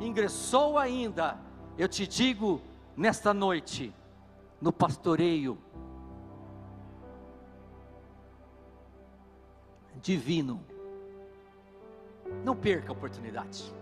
ingressou 0.00 0.78
ainda, 0.78 1.38
eu 1.76 1.88
te 1.88 2.06
digo 2.06 2.60
nesta 2.96 3.32
noite, 3.34 3.94
no 4.60 4.72
pastoreio 4.72 5.58
divino. 10.00 10.64
Não 12.44 12.56
perca 12.56 12.90
a 12.90 12.92
oportunidade. 12.92 13.72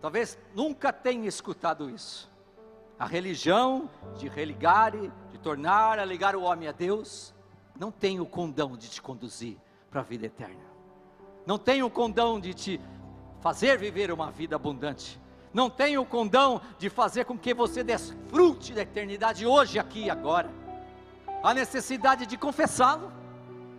Talvez 0.00 0.38
nunca 0.54 0.92
tenha 0.92 1.28
escutado 1.28 1.90
isso. 1.90 2.30
A 2.98 3.06
religião 3.06 3.88
de 4.16 4.28
religar, 4.28 4.92
de 4.92 5.38
tornar 5.38 5.98
a 5.98 6.04
ligar 6.04 6.36
o 6.36 6.42
homem 6.42 6.68
a 6.68 6.72
Deus, 6.72 7.34
não 7.80 7.90
tem 7.90 8.20
o 8.20 8.26
condão 8.26 8.76
de 8.76 8.88
te 8.88 9.02
conduzir 9.02 9.56
para 9.90 10.02
a 10.02 10.04
vida 10.04 10.26
eterna. 10.26 10.70
Não 11.44 11.58
tem 11.58 11.82
o 11.82 11.90
condão 11.90 12.38
de 12.38 12.54
te 12.54 12.80
fazer 13.40 13.76
viver 13.76 14.12
uma 14.12 14.30
vida 14.30 14.54
abundante 14.54 15.20
não 15.52 15.68
tem 15.68 15.98
o 15.98 16.04
condão 16.04 16.60
de 16.78 16.88
fazer 16.88 17.24
com 17.24 17.36
que 17.36 17.52
você 17.52 17.82
desfrute 17.82 18.72
da 18.72 18.82
eternidade 18.82 19.44
hoje, 19.44 19.78
aqui 19.78 20.04
e 20.04 20.10
agora. 20.10 20.50
A 21.42 21.52
necessidade 21.52 22.26
de 22.26 22.36
confessá-lo, 22.36 23.12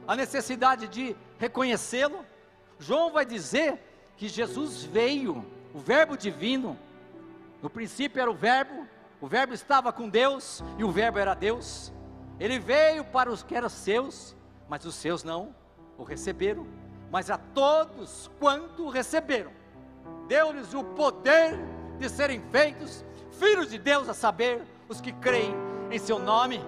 a 0.08 0.16
necessidade 0.16 0.88
de 0.88 1.16
reconhecê-lo. 1.38 2.26
João 2.78 3.12
vai 3.12 3.26
dizer 3.26 3.80
que 4.18 4.28
Jesus 4.28 4.84
veio, 4.84 5.46
o 5.74 5.80
Verbo 5.80 6.18
divino. 6.18 6.78
No 7.62 7.70
princípio 7.70 8.22
era 8.22 8.30
o 8.30 8.36
Verbo, 8.36 8.86
o 9.22 9.28
Verbo 9.28 9.54
estava 9.54 9.94
com 9.94 10.10
Deus 10.10 10.62
e 10.78 10.84
o 10.84 10.92
Verbo 10.92 11.20
era 11.20 11.34
Deus. 11.34 11.94
Ele 12.42 12.58
veio 12.58 13.06
para 13.06 13.32
os 13.32 13.44
que 13.44 13.56
eram 13.56 13.70
seus, 13.70 14.36
mas 14.68 14.84
os 14.84 14.96
seus 14.96 15.24
não 15.24 15.56
o 15.96 16.04
receberam. 16.04 16.66
Mas 17.12 17.30
a 17.30 17.38
todos 17.38 18.32
quanto 18.40 18.88
o 18.88 18.90
receberam, 18.90 19.52
deu-lhes 20.28 20.74
o 20.74 20.84
poder 20.84 21.60
de 22.00 22.10
serem 22.10 22.42
feitos 22.50 23.06
filhos 23.34 23.70
de 23.70 23.78
Deus, 23.78 24.10
a 24.10 24.16
saber, 24.16 24.64
os 24.90 25.00
que 25.00 25.12
creem 25.12 25.54
em 25.92 26.00
seu 26.00 26.18
nome. 26.18 26.60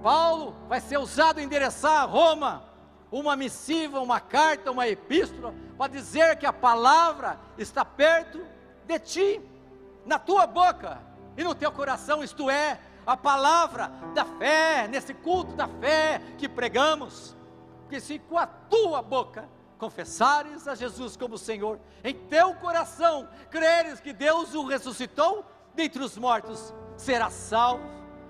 Paulo 0.00 0.54
vai 0.68 0.80
ser 0.80 0.98
usado 0.98 1.40
a 1.40 1.42
endereçar 1.42 2.02
a 2.02 2.04
Roma 2.04 2.62
uma 3.10 3.34
missiva, 3.34 3.98
uma 4.00 4.20
carta, 4.20 4.70
uma 4.70 4.86
epístola, 4.86 5.52
para 5.76 5.90
dizer 5.90 6.36
que 6.36 6.46
a 6.46 6.52
palavra 6.52 7.40
está 7.58 7.84
perto 7.84 8.40
de 8.86 9.00
ti, 9.00 9.40
na 10.06 10.16
tua 10.16 10.46
boca 10.46 11.00
e 11.36 11.42
no 11.42 11.56
teu 11.56 11.72
coração, 11.72 12.22
isto 12.22 12.48
é, 12.48 12.78
a 13.06 13.16
palavra 13.16 13.90
da 14.14 14.24
fé, 14.24 14.88
nesse 14.88 15.14
culto 15.14 15.54
da 15.54 15.68
fé 15.68 16.20
que 16.38 16.48
pregamos, 16.48 17.36
porque 17.82 18.00
se 18.00 18.18
com 18.18 18.38
a 18.38 18.46
tua 18.46 19.02
boca 19.02 19.48
confessares 19.78 20.66
a 20.66 20.74
Jesus 20.74 21.16
como 21.16 21.36
Senhor, 21.36 21.78
em 22.02 22.14
teu 22.14 22.54
coração 22.54 23.28
creres 23.50 24.00
que 24.00 24.12
Deus 24.12 24.54
o 24.54 24.66
ressuscitou 24.66 25.44
dentre 25.74 26.02
os 26.02 26.16
mortos, 26.16 26.72
será 26.96 27.28
salvo, 27.30 27.84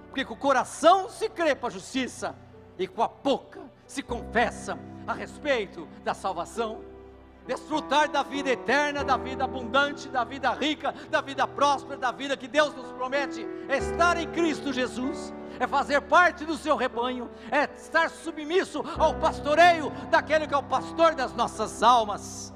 porque 0.08 0.24
com 0.24 0.34
o 0.34 0.37
coração 0.37 1.08
se 1.08 1.28
crê 1.28 1.54
para 1.54 1.68
a 1.68 1.72
justiça 1.72 2.34
e 2.78 2.87
com 2.87 3.02
a 3.02 3.08
boca 3.08 3.60
se 3.87 4.02
confessa 4.02 4.78
a 5.06 5.12
respeito 5.12 5.87
da 6.02 6.14
salvação. 6.14 6.93
Desfrutar 7.46 8.09
da 8.09 8.22
vida 8.22 8.50
eterna, 8.50 9.04
da 9.04 9.16
vida 9.16 9.44
abundante, 9.44 10.09
da 10.09 10.24
vida 10.24 10.52
rica, 10.52 10.94
da 11.11 11.20
vida 11.20 11.46
próspera, 11.46 11.98
da 11.98 12.11
vida 12.11 12.37
que 12.37 12.48
Deus 12.48 12.74
nos 12.74 12.90
promete, 12.92 13.46
é 13.68 13.76
estar 13.76 14.16
em 14.16 14.30
Cristo 14.30 14.72
Jesus 14.72 15.33
é 15.59 15.66
fazer 15.66 16.00
parte 16.02 16.44
do 16.44 16.57
seu 16.57 16.76
rebanho, 16.76 17.30
é 17.50 17.64
estar 17.76 18.11
submisso 18.11 18.85
ao 18.98 19.14
pastoreio 19.14 19.90
daquele 20.11 20.46
que 20.46 20.54
é 20.54 20.57
o 20.57 20.62
pastor 20.62 21.14
das 21.14 21.33
nossas 21.33 21.83
almas. 21.83 22.52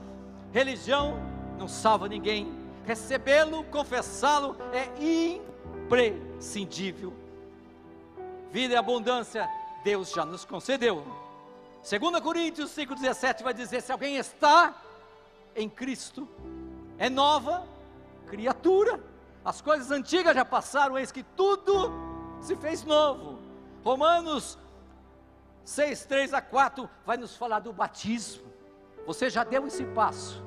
Religião 0.52 1.16
não 1.58 1.68
salva 1.68 2.08
ninguém, 2.08 2.52
recebê-lo, 2.84 3.64
confessá-lo 3.64 4.56
é 4.72 4.88
imprescindível. 5.84 7.12
Vida 8.50 8.74
e 8.74 8.76
abundância, 8.76 9.48
Deus 9.84 10.10
já 10.10 10.24
nos 10.24 10.44
concedeu. 10.44 11.04
2 11.88 12.20
Coríntios 12.20 12.70
5,17 12.72 13.42
vai 13.42 13.54
dizer: 13.54 13.80
se 13.80 13.90
alguém 13.90 14.16
está 14.16 14.74
em 15.56 15.70
Cristo, 15.70 16.28
é 16.98 17.08
nova 17.08 17.66
criatura. 18.26 19.00
As 19.42 19.62
coisas 19.62 19.90
antigas 19.90 20.34
já 20.34 20.44
passaram, 20.44 20.98
eis 20.98 21.10
que 21.10 21.22
tudo 21.22 21.90
se 22.42 22.54
fez 22.56 22.84
novo. 22.84 23.38
Romanos 23.82 24.58
6, 25.64 26.04
3 26.04 26.34
a 26.34 26.42
4 26.42 26.90
vai 27.06 27.16
nos 27.16 27.34
falar 27.34 27.60
do 27.60 27.72
batismo. 27.72 28.46
Você 29.06 29.30
já 29.30 29.42
deu 29.42 29.66
esse 29.66 29.84
passo 29.86 30.44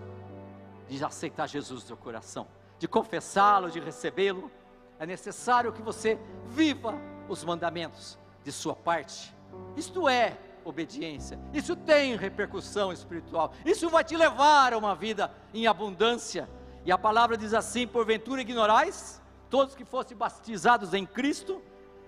de 0.87 1.03
aceitar 1.03 1.47
Jesus 1.47 1.81
no 1.81 1.87
seu 1.87 1.97
coração, 1.97 2.47
de 2.77 2.87
confessá-lo, 2.87 3.71
de 3.71 3.79
recebê-lo. 3.79 4.51
É 4.99 5.07
necessário 5.07 5.73
que 5.73 5.81
você 5.81 6.19
viva 6.45 6.93
os 7.27 7.43
mandamentos 7.43 8.19
de 8.43 8.51
sua 8.51 8.75
parte. 8.75 9.35
Isto 9.75 10.07
é 10.07 10.37
obediência. 10.63 11.39
Isso 11.53 11.75
tem 11.75 12.15
repercussão 12.15 12.91
espiritual. 12.91 13.53
Isso 13.65 13.89
vai 13.89 14.03
te 14.03 14.15
levar 14.15 14.73
a 14.73 14.77
uma 14.77 14.95
vida 14.95 15.31
em 15.53 15.67
abundância. 15.67 16.49
E 16.85 16.91
a 16.91 16.97
palavra 16.97 17.37
diz 17.37 17.53
assim: 17.53 17.87
porventura 17.87 18.41
ignorais, 18.41 19.21
todos 19.49 19.75
que 19.75 19.85
fossem 19.85 20.15
batizados 20.15 20.93
em 20.93 21.05
Cristo, 21.05 21.61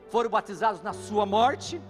foram 0.09 0.29
batizados 0.29 0.81
na 0.81 0.93
sua 0.93 1.25
morte, 1.25 1.81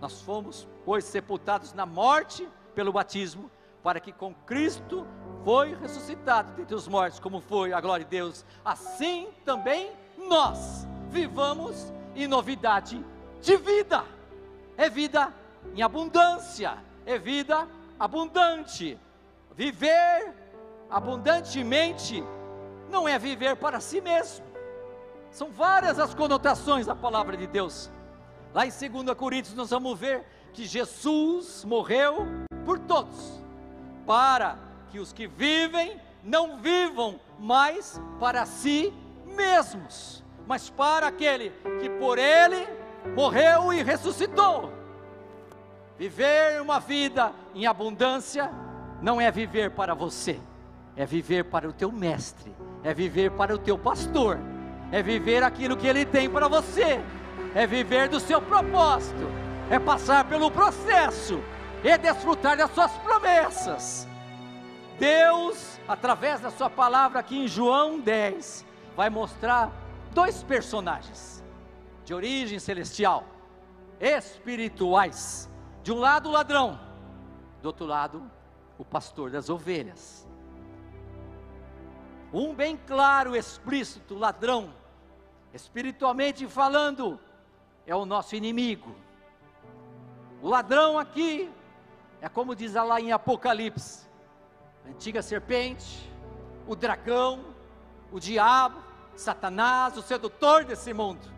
nós 0.00 0.22
fomos, 0.22 0.66
pois, 0.84 1.04
sepultados 1.04 1.72
na 1.72 1.84
morte 1.84 2.48
pelo 2.74 2.92
batismo, 2.92 3.50
para 3.82 4.00
que 4.00 4.12
com 4.12 4.34
Cristo 4.34 5.06
foi 5.44 5.74
ressuscitado 5.74 6.52
dentre 6.52 6.74
os 6.74 6.88
mortos, 6.88 7.20
como 7.20 7.40
foi 7.40 7.72
a 7.72 7.80
glória 7.80 8.04
de 8.04 8.10
Deus, 8.10 8.44
assim 8.64 9.28
também 9.44 9.92
nós 10.16 10.86
vivamos 11.10 11.92
em 12.14 12.26
novidade 12.26 13.04
de 13.40 13.56
vida, 13.56 14.04
é 14.76 14.90
vida 14.90 15.32
em 15.74 15.82
abundância, 15.82 16.78
é 17.04 17.18
vida 17.18 17.68
abundante. 17.98 18.98
Viver 19.54 20.34
abundantemente 20.90 22.24
não 22.90 23.08
é 23.08 23.18
viver 23.18 23.56
para 23.56 23.80
si 23.80 24.00
mesmo, 24.00 24.44
são 25.30 25.50
várias 25.50 25.98
as 25.98 26.14
conotações 26.14 26.86
da 26.86 26.94
palavra 26.94 27.36
de 27.36 27.46
Deus. 27.46 27.90
Lá 28.54 28.66
em 28.66 28.70
2 28.70 29.14
Coríntios 29.16 29.54
nós 29.54 29.70
vamos 29.70 29.98
ver 29.98 30.24
que 30.52 30.64
Jesus 30.64 31.64
morreu 31.64 32.26
por 32.64 32.78
todos, 32.78 33.42
para 34.06 34.58
que 34.90 34.98
os 34.98 35.12
que 35.12 35.26
vivem 35.26 36.00
não 36.24 36.58
vivam 36.58 37.20
mais 37.38 38.00
para 38.18 38.46
si 38.46 38.92
mesmos, 39.26 40.24
mas 40.46 40.70
para 40.70 41.08
aquele 41.08 41.50
que 41.80 41.90
por 41.90 42.18
ele 42.18 42.66
morreu 43.14 43.72
e 43.72 43.82
ressuscitou. 43.82 44.77
Viver 45.98 46.62
uma 46.62 46.78
vida 46.78 47.32
em 47.54 47.66
abundância 47.66 48.50
não 49.02 49.20
é 49.20 49.30
viver 49.30 49.72
para 49.72 49.94
você, 49.94 50.38
é 50.96 51.04
viver 51.04 51.44
para 51.44 51.68
o 51.68 51.72
teu 51.72 51.90
mestre, 51.90 52.54
é 52.84 52.94
viver 52.94 53.32
para 53.32 53.54
o 53.54 53.58
teu 53.58 53.76
pastor 53.76 54.38
é 54.90 55.02
viver 55.02 55.42
aquilo 55.42 55.76
que 55.76 55.86
Ele 55.86 56.04
tem 56.04 56.28
para 56.28 56.48
você, 56.48 57.00
é 57.54 57.66
viver 57.66 58.08
do 58.08 58.18
seu 58.18 58.40
propósito, 58.40 59.28
é 59.70 59.78
passar 59.78 60.24
pelo 60.24 60.50
processo 60.50 61.42
e 61.84 61.96
desfrutar 61.98 62.56
das 62.56 62.70
suas 62.70 62.92
promessas. 62.98 64.08
Deus, 64.98 65.78
através 65.86 66.40
da 66.40 66.50
Sua 66.50 66.68
palavra 66.68 67.20
aqui 67.20 67.38
em 67.38 67.48
João 67.48 68.00
10, 68.00 68.64
vai 68.96 69.10
mostrar 69.10 69.70
dois 70.12 70.42
personagens 70.42 71.44
de 72.04 72.14
origem 72.14 72.58
celestial, 72.58 73.24
espirituais. 74.00 75.48
De 75.88 75.92
um 75.92 76.00
lado, 76.00 76.28
o 76.28 76.32
ladrão, 76.32 76.78
do 77.62 77.66
outro 77.68 77.86
lado, 77.86 78.30
o 78.76 78.84
pastor 78.84 79.30
das 79.30 79.48
ovelhas. 79.48 80.28
Um 82.30 82.54
bem 82.54 82.76
claro, 82.76 83.34
explícito 83.34 84.14
ladrão, 84.14 84.70
espiritualmente 85.54 86.46
falando, 86.46 87.18
é 87.86 87.96
o 87.96 88.04
nosso 88.04 88.36
inimigo. 88.36 88.94
O 90.42 90.48
ladrão 90.50 90.98
aqui 90.98 91.50
é 92.20 92.28
como 92.28 92.54
diz 92.54 92.74
lá 92.74 93.00
em 93.00 93.10
Apocalipse: 93.10 94.06
a 94.84 94.90
antiga 94.90 95.22
serpente, 95.22 96.12
o 96.66 96.76
dragão, 96.76 97.46
o 98.12 98.20
diabo, 98.20 98.82
Satanás, 99.16 99.96
o 99.96 100.02
sedutor 100.02 100.66
desse 100.66 100.92
mundo. 100.92 101.32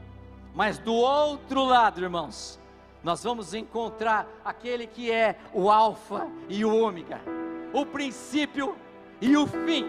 Mas 0.53 0.77
do 0.77 0.93
outro 0.93 1.65
lado, 1.65 2.01
irmãos, 2.01 2.60
nós 3.03 3.25
vamos 3.25 3.55
encontrar 3.55 4.27
aquele 4.45 4.87
que 4.87 5.11
é 5.11 5.37
o 5.53 5.71
Alfa 5.71 6.27
e 6.49 6.65
o 6.65 6.77
Ômega, 6.77 7.21
o 7.73 7.87
princípio 7.87 8.77
e 9.21 9.37
o 9.37 9.47
fim, 9.47 9.87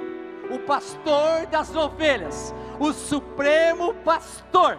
o 0.49 0.59
pastor 0.59 1.45
das 1.47 1.75
ovelhas, 1.75 2.53
o 2.79 2.93
supremo 2.93 3.93
pastor, 3.95 4.77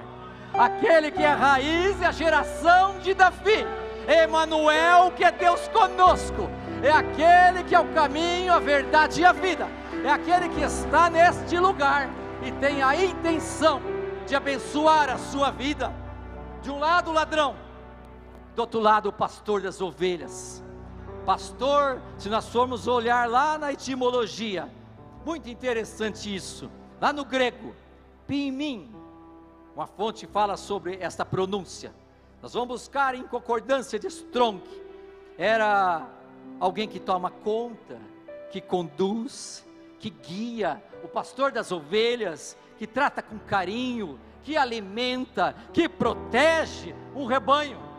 aquele 0.55 1.11
que 1.11 1.23
é 1.23 1.29
a 1.29 1.35
raiz 1.35 2.01
e 2.01 2.05
a 2.05 2.13
geração 2.13 2.99
de 3.01 3.13
Davi, 3.13 3.67
Emanuel, 4.09 5.13
que 5.13 5.25
é 5.25 5.31
Deus 5.31 5.69
conosco, 5.69 6.49
é 6.83 6.91
aquele 6.91 7.65
que 7.65 7.75
é 7.75 7.81
o 7.81 7.93
caminho, 7.93 8.53
a 8.53 8.59
verdade 8.59 9.21
e 9.21 9.25
a 9.25 9.33
vida, 9.33 9.69
é 10.05 10.11
aquele 10.11 10.49
que 10.49 10.63
está 10.63 11.11
neste 11.11 11.59
lugar 11.59 12.09
e 12.43 12.51
tem 12.53 12.83
a 12.83 12.97
intenção 12.97 13.81
de 14.27 14.35
abençoar 14.35 15.11
a 15.11 15.19
sua 15.19 15.51
vida. 15.51 15.93
De 16.61 16.71
um 16.71 16.79
lado, 16.79 17.11
o 17.11 17.15
ladrão, 17.15 17.57
do 18.55 18.61
outro 18.61 18.81
lado, 18.81 19.09
o 19.09 19.13
pastor 19.13 19.63
das 19.63 19.81
ovelhas. 19.81 20.63
Pastor, 21.25 22.01
se 22.19 22.29
nós 22.29 22.49
formos 22.49 22.87
olhar 22.87 23.29
lá 23.29 23.57
na 23.57 23.73
etimologia, 23.73 24.69
muito 25.25 25.49
interessante 25.49 26.35
isso, 26.35 26.71
lá 27.01 27.13
no 27.13 27.25
grego, 27.25 27.75
pimim, 28.27 28.93
uma 29.75 29.87
fonte 29.87 30.27
fala 30.27 30.57
sobre 30.57 30.99
esta 31.01 31.25
pronúncia. 31.25 31.95
Nós 32.43 32.55
vamos 32.55 32.81
buscar 32.81 33.15
em 33.15 33.23
concordância 33.23 33.99
de 33.99 34.09
Strong. 34.09 34.61
Era 35.39 36.07
alguém 36.59 36.89
que 36.89 36.99
toma 36.99 37.31
conta, 37.31 37.99
que 38.51 38.61
conduz, 38.61 39.65
que 39.99 40.11
guia, 40.11 40.83
o 41.05 41.09
pastor 41.09 41.53
das 41.53 41.71
ovelhas, 41.71 42.57
que 42.77 42.87
trata 42.87 43.23
com 43.23 43.39
carinho, 43.39 44.19
que 44.43 44.57
alimenta, 44.57 45.55
que 45.73 45.89
protege 45.89 46.95
um 47.15 47.25
rebanho. 47.25 47.92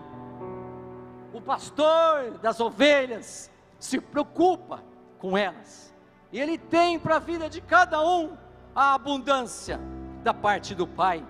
Pastor 1.46 2.38
das 2.42 2.60
ovelhas 2.60 3.52
se 3.80 4.00
preocupa 4.00 4.84
com 5.20 5.38
elas, 5.38 5.94
e 6.32 6.40
ele 6.40 6.58
tem 6.58 6.98
para 6.98 7.18
a 7.18 7.20
vida 7.20 7.50
de 7.50 7.62
cada 7.62 8.02
um 8.02 8.38
a 8.76 8.94
abundância 8.94 9.80
da 10.24 10.34
parte 10.34 10.74
do 10.74 10.88
Pai. 10.88 11.26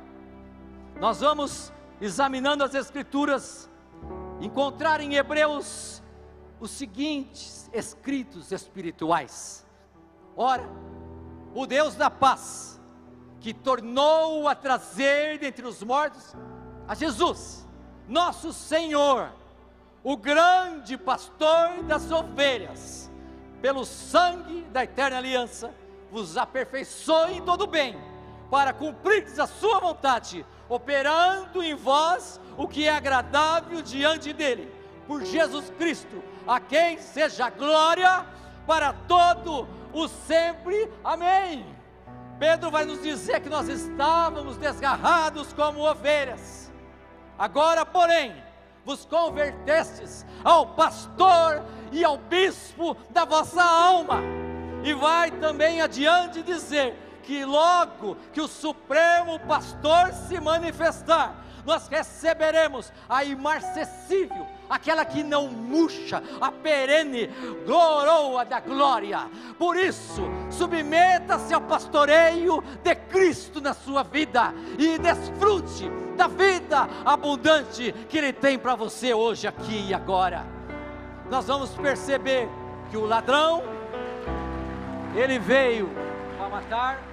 Nós 1.00 1.20
vamos 1.20 1.74
examinando 2.00 2.64
as 2.64 2.76
Escrituras, 2.76 3.70
encontrar 4.40 5.02
em 5.02 5.16
Hebreus 5.16 6.02
os 6.60 6.72
seguintes 6.72 7.70
escritos 7.74 8.52
espirituais. 8.52 9.66
Ora, 10.36 10.68
o 11.54 11.66
Deus 11.66 11.96
da 11.96 12.10
paz, 12.10 12.80
que 13.40 13.54
tornou 13.54 14.48
a 14.48 14.56
trazer 14.56 15.38
dentre 15.40 15.66
os 15.66 15.84
mortos 15.84 16.36
a 16.88 16.96
Jesus, 16.96 17.68
nosso 18.08 18.54
Senhor, 18.54 19.34
o 20.04 20.18
grande 20.18 20.98
pastor 20.98 21.82
das 21.84 22.12
ovelhas, 22.12 23.10
pelo 23.62 23.86
sangue 23.86 24.64
da 24.72 24.84
eterna 24.84 25.18
aliança, 25.18 25.74
vos 26.12 26.36
aperfeiçoe 26.36 27.38
em 27.38 27.42
todo 27.42 27.66
bem, 27.66 27.98
para 28.52 28.74
cumprir 28.74 29.26
a 29.40 29.48
sua 29.48 29.80
vontade, 29.80 30.46
operando 30.68 31.64
em 31.64 31.74
vós 31.74 32.40
o 32.58 32.68
que 32.68 32.86
é 32.86 32.94
agradável 32.94 33.82
diante 33.82 34.34
dele, 34.34 34.70
por 35.08 35.24
Jesus 35.24 35.72
Cristo, 35.78 36.22
a 36.46 36.60
quem 36.60 36.98
seja 36.98 37.50
glória 37.50 38.26
para 38.68 38.94
todo 39.08 39.68
o 39.94 40.08
sempre. 40.08 40.92
Amém. 41.04 41.66
Pedro 42.38 42.70
vai 42.70 42.84
nos 42.84 43.02
dizer 43.02 43.40
que 43.40 43.50
nós 43.50 43.70
estávamos 43.70 44.58
desgarrados 44.58 45.54
como 45.54 45.80
ovelhas. 45.80 46.72
Agora, 47.40 47.86
porém, 47.86 48.36
vos 48.86 49.06
convertestes 49.06 50.26
ao 50.44 50.68
pastor 50.68 51.64
e 51.92 52.04
ao 52.04 52.18
bispo 52.18 52.96
da 53.10 53.26
vossa 53.26 53.64
alma. 53.64 54.22
E 54.84 54.94
vai 54.94 55.32
também 55.32 55.82
adiante 55.82 56.44
dizer 56.44 56.96
que 57.24 57.46
logo 57.46 58.18
que 58.34 58.42
o 58.42 58.48
supremo 58.48 59.40
pastor 59.40 60.12
se 60.12 60.40
manifestar, 60.40 61.44
nós 61.66 61.88
receberemos 61.88 62.92
a 63.08 63.24
imarcessível, 63.24 64.46
aquela 64.76 65.06
que 65.06 65.24
não 65.24 65.48
murcha, 65.48 66.24
a 66.42 66.52
perene 66.52 67.30
coroa 67.66 68.44
da 68.44 68.60
glória. 68.60 69.30
Por 69.58 69.78
isso, 69.78 70.24
submeta-se 70.50 71.54
ao 71.54 71.62
pastoreio 71.62 72.64
de 72.84 72.96
Cristo 72.96 73.62
na 73.62 73.74
sua 73.74 74.04
vida 74.04 74.54
e 74.78 74.98
desfrute 74.98 75.90
da 76.18 76.28
vida 76.28 76.88
abundante 77.06 77.92
que 78.10 78.18
Ele 78.18 78.34
tem 78.34 78.58
para 78.58 78.76
você 78.76 79.14
hoje, 79.14 79.48
aqui 79.48 79.88
e 79.90 79.94
agora. 79.94 80.46
Nós 81.30 81.46
vamos 81.46 81.72
perceber 81.72 82.50
que 82.90 82.98
o 82.98 83.06
ladrão, 83.06 83.64
ele 85.16 85.40
veio 85.40 85.90
para 86.38 86.50
matar, 86.50 87.04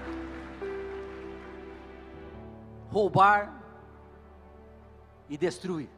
roubar 2.90 3.54
e 5.28 5.36
destruir. 5.36 5.88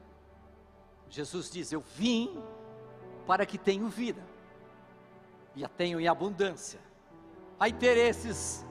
Jesus 1.12 1.50
diz: 1.50 1.70
Eu 1.70 1.84
vim 1.94 2.42
para 3.26 3.44
que 3.44 3.58
tenham 3.58 3.88
vida 3.90 4.22
e 5.54 5.62
a 5.62 5.68
tenham 5.68 6.00
em 6.00 6.08
abundância. 6.08 6.80
Há 7.60 7.68
interesses 7.68 8.66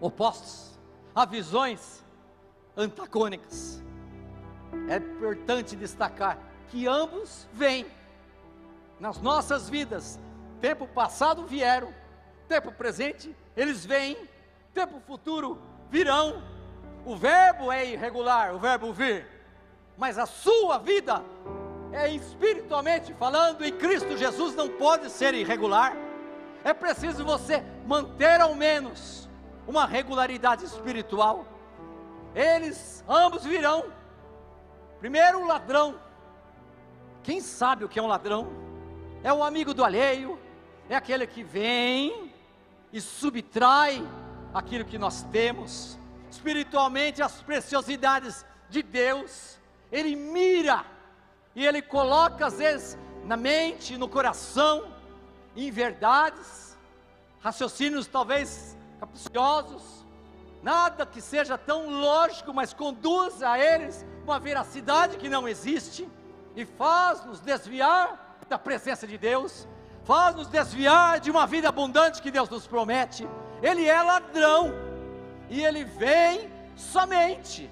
opostos, 0.00 0.78
há 1.12 1.24
visões 1.26 2.04
antagônicas. 2.76 3.82
É 4.88 4.96
importante 4.96 5.74
destacar 5.74 6.38
que 6.68 6.86
ambos 6.86 7.48
vêm 7.52 7.84
nas 9.00 9.20
nossas 9.20 9.68
vidas. 9.68 10.20
Tempo 10.60 10.86
passado 10.86 11.44
vieram, 11.46 11.92
tempo 12.46 12.70
presente 12.70 13.34
eles 13.56 13.84
vêm, 13.84 14.16
tempo 14.72 15.00
futuro 15.00 15.60
virão. 15.90 16.44
O 17.04 17.16
verbo 17.16 17.72
é 17.72 17.90
irregular, 17.90 18.54
o 18.54 18.58
verbo 18.60 18.92
vir 18.92 19.39
mas 20.00 20.16
a 20.16 20.24
sua 20.24 20.78
vida 20.78 21.22
é 21.92 22.08
espiritualmente 22.08 23.12
falando 23.12 23.62
em 23.62 23.70
Cristo 23.70 24.16
Jesus 24.16 24.54
não 24.54 24.66
pode 24.66 25.10
ser 25.10 25.34
irregular. 25.34 25.94
É 26.64 26.72
preciso 26.72 27.22
você 27.22 27.62
manter 27.86 28.40
ao 28.40 28.54
menos 28.54 29.28
uma 29.68 29.84
regularidade 29.84 30.64
espiritual. 30.64 31.44
Eles 32.34 33.04
ambos 33.06 33.44
virão. 33.44 33.92
Primeiro 35.00 35.42
o 35.42 35.46
ladrão. 35.46 36.00
Quem 37.22 37.42
sabe 37.42 37.84
o 37.84 37.88
que 37.88 37.98
é 37.98 38.02
um 38.02 38.06
ladrão? 38.06 38.50
É 39.22 39.30
o 39.30 39.44
amigo 39.44 39.74
do 39.74 39.84
alheio, 39.84 40.40
é 40.88 40.96
aquele 40.96 41.26
que 41.26 41.42
vem 41.42 42.32
e 42.90 43.02
subtrai 43.02 44.02
aquilo 44.54 44.86
que 44.86 44.96
nós 44.96 45.24
temos, 45.24 45.98
espiritualmente 46.30 47.20
as 47.20 47.42
preciosidades 47.42 48.46
de 48.70 48.82
Deus 48.82 49.59
ele 49.90 50.14
mira 50.14 50.84
e 51.54 51.66
ele 51.66 51.82
coloca 51.82 52.46
às 52.46 52.58
vezes 52.58 52.98
na 53.24 53.36
mente, 53.36 53.96
no 53.96 54.08
coração, 54.08 54.84
em 55.56 55.70
verdades, 55.70 56.76
raciocínios 57.40 58.06
talvez 58.06 58.76
capciosos, 58.98 60.04
nada 60.62 61.06
que 61.06 61.20
seja 61.20 61.56
tão 61.56 61.88
lógico, 61.88 62.52
mas 62.52 62.72
conduz 62.72 63.42
a 63.42 63.58
eles 63.58 64.04
uma 64.24 64.38
veracidade 64.38 65.16
que 65.16 65.28
não 65.28 65.48
existe 65.48 66.08
e 66.54 66.64
faz-nos 66.64 67.40
desviar 67.40 68.38
da 68.48 68.58
presença 68.58 69.06
de 69.06 69.16
Deus, 69.16 69.66
faz-nos 70.04 70.48
desviar 70.48 71.20
de 71.20 71.30
uma 71.30 71.46
vida 71.46 71.68
abundante 71.68 72.20
que 72.20 72.30
Deus 72.30 72.48
nos 72.48 72.66
promete. 72.66 73.28
Ele 73.62 73.86
é 73.86 74.02
ladrão 74.02 74.72
e 75.48 75.64
ele 75.64 75.84
vem 75.84 76.50
somente 76.76 77.70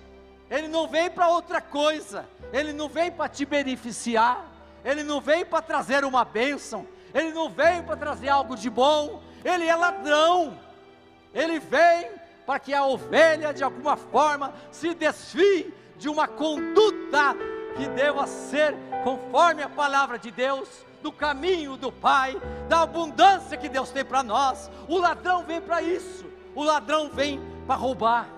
ele 0.50 0.68
não 0.68 0.88
vem 0.88 1.10
para 1.10 1.28
outra 1.28 1.60
coisa, 1.60 2.26
ele 2.52 2.72
não 2.72 2.88
vem 2.88 3.10
para 3.10 3.28
te 3.28 3.44
beneficiar, 3.44 4.46
ele 4.84 5.02
não 5.02 5.20
vem 5.20 5.44
para 5.44 5.60
trazer 5.60 6.04
uma 6.04 6.24
bênção, 6.24 6.86
ele 7.14 7.32
não 7.32 7.48
veio 7.48 7.82
para 7.82 7.96
trazer 7.96 8.28
algo 8.28 8.56
de 8.56 8.70
bom, 8.70 9.22
ele 9.44 9.66
é 9.66 9.74
ladrão. 9.74 10.58
Ele 11.34 11.58
vem 11.58 12.10
para 12.46 12.58
que 12.58 12.72
a 12.72 12.84
ovelha, 12.84 13.52
de 13.52 13.62
alguma 13.62 13.96
forma, 13.96 14.54
se 14.70 14.94
desfie 14.94 15.72
de 15.98 16.08
uma 16.08 16.26
conduta 16.26 17.36
que 17.76 17.86
deva 17.88 18.26
ser 18.26 18.74
conforme 19.04 19.62
a 19.62 19.68
palavra 19.68 20.18
de 20.18 20.30
Deus, 20.30 20.68
do 21.02 21.12
caminho 21.12 21.76
do 21.76 21.92
Pai, 21.92 22.40
da 22.68 22.82
abundância 22.82 23.56
que 23.56 23.68
Deus 23.68 23.90
tem 23.90 24.04
para 24.04 24.22
nós. 24.22 24.70
O 24.88 24.98
ladrão 24.98 25.44
vem 25.44 25.60
para 25.60 25.80
isso, 25.80 26.24
o 26.54 26.62
ladrão 26.62 27.08
vem 27.10 27.40
para 27.66 27.76
roubar. 27.76 28.37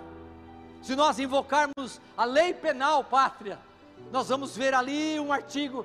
Se 0.82 0.96
nós 0.96 1.18
invocarmos 1.18 2.00
a 2.16 2.24
lei 2.24 2.54
penal 2.54 3.04
pátria, 3.04 3.58
nós 4.10 4.28
vamos 4.28 4.56
ver 4.56 4.74
ali 4.74 5.20
um 5.20 5.32
artigo 5.32 5.84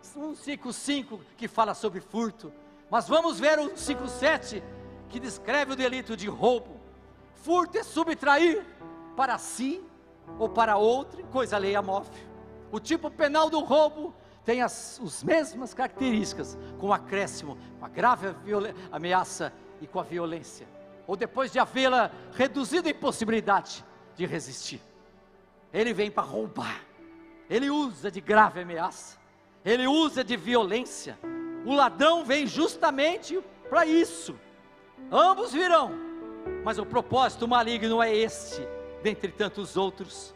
155 0.00 1.20
que 1.36 1.48
fala 1.48 1.74
sobre 1.74 2.00
furto, 2.00 2.52
mas 2.88 3.08
vamos 3.08 3.40
ver 3.40 3.58
o 3.58 3.76
157 3.76 4.62
que 5.08 5.18
descreve 5.18 5.72
o 5.72 5.76
delito 5.76 6.16
de 6.16 6.28
roubo. 6.28 6.80
Furto 7.34 7.78
é 7.78 7.82
subtrair 7.82 8.64
para 9.16 9.36
si 9.36 9.82
ou 10.38 10.48
para 10.48 10.76
outro, 10.76 11.24
coisa 11.24 11.58
lei 11.58 11.78
móvel. 11.80 12.12
O 12.70 12.78
tipo 12.78 13.10
penal 13.10 13.50
do 13.50 13.60
roubo 13.60 14.14
tem 14.44 14.62
as, 14.62 15.00
as 15.04 15.24
mesmas 15.24 15.74
características, 15.74 16.56
com 16.78 16.92
acréscimo, 16.92 17.58
com 17.80 17.84
a 17.84 17.88
grave 17.88 18.28
ameaça 18.92 19.52
e 19.80 19.88
com 19.88 19.98
a 19.98 20.04
violência, 20.04 20.68
ou 21.06 21.16
depois 21.16 21.50
de 21.50 21.58
havê-la 21.58 22.12
reduzido 22.32 22.86
a 22.86 22.90
impossibilidade 22.92 23.84
de 24.16 24.26
resistir. 24.26 24.80
Ele 25.72 25.92
vem 25.92 26.10
para 26.10 26.24
roubar, 26.24 26.80
ele 27.50 27.70
usa 27.70 28.10
de 28.10 28.20
grave 28.20 28.60
ameaça, 28.60 29.18
ele 29.64 29.86
usa 29.86 30.24
de 30.24 30.36
violência. 30.36 31.18
O 31.64 31.74
ladrão 31.74 32.24
vem 32.24 32.46
justamente 32.46 33.38
para 33.68 33.84
isso. 33.84 34.38
Ambos 35.10 35.52
virão, 35.52 35.92
mas 36.64 36.78
o 36.78 36.86
propósito 36.86 37.46
maligno 37.46 38.02
é 38.02 38.14
este, 38.14 38.66
dentre 39.02 39.30
tantos 39.30 39.76
outros. 39.76 40.34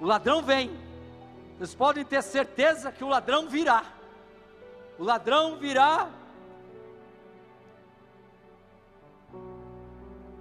O 0.00 0.04
ladrão 0.04 0.42
vem, 0.42 0.70
vocês 1.56 1.74
podem 1.74 2.04
ter 2.04 2.22
certeza 2.22 2.90
que 2.90 3.04
o 3.04 3.08
ladrão 3.08 3.48
virá. 3.48 3.84
O 4.98 5.04
ladrão 5.04 5.56
virá 5.56 6.10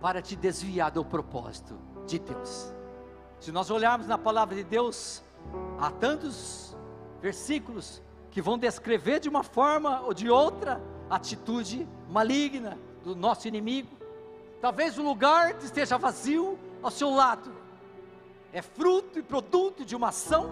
para 0.02 0.22
te 0.22 0.36
desviar 0.36 0.90
do 0.90 1.04
propósito 1.04 1.78
de 2.08 2.18
Deus. 2.18 2.74
Se 3.40 3.52
nós 3.52 3.70
olharmos 3.70 4.08
na 4.08 4.18
palavra 4.18 4.56
de 4.56 4.64
Deus, 4.64 5.22
há 5.80 5.92
tantos 5.92 6.76
versículos 7.22 8.02
que 8.32 8.42
vão 8.42 8.58
descrever 8.58 9.20
de 9.20 9.30
uma 9.30 9.44
forma 9.44 10.02
ou 10.02 10.14
de 10.14 10.30
outra 10.30 10.82
a 11.10 11.16
atitude 11.16 11.88
maligna 12.10 12.78
do 13.04 13.16
nosso 13.16 13.48
inimigo. 13.48 13.96
Talvez 14.62 14.98
o 14.98 15.04
lugar 15.04 15.56
esteja 15.64 15.98
vazio 15.98 16.58
ao 16.82 16.90
seu 16.90 17.10
lado, 17.10 17.54
é 18.52 18.62
fruto 18.62 19.20
e 19.20 19.24
produto 19.24 19.86
de 19.86 19.96
uma 19.96 20.10
ação 20.10 20.50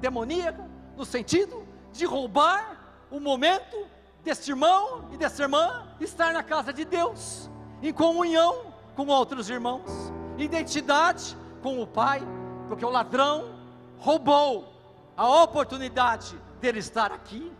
demoníaca, 0.00 0.68
no 0.96 1.04
sentido 1.04 1.66
de 1.92 2.04
roubar 2.04 2.78
o 3.10 3.18
momento 3.18 3.86
deste 4.22 4.50
irmão 4.50 5.08
e 5.12 5.16
dessa 5.16 5.42
irmã 5.42 5.86
estar 6.00 6.32
na 6.32 6.42
casa 6.42 6.72
de 6.72 6.84
Deus, 6.84 7.50
em 7.82 7.92
comunhão 7.92 8.72
com 8.94 9.06
outros 9.06 9.48
irmãos 9.48 10.12
identidade 10.42 11.36
com 11.62 11.80
o 11.80 11.86
Pai, 11.86 12.22
porque 12.68 12.84
o 12.84 12.90
ladrão 12.90 13.54
roubou 13.98 14.72
a 15.16 15.42
oportunidade 15.42 16.36
dele 16.60 16.78
estar 16.78 17.12
aqui. 17.12 17.52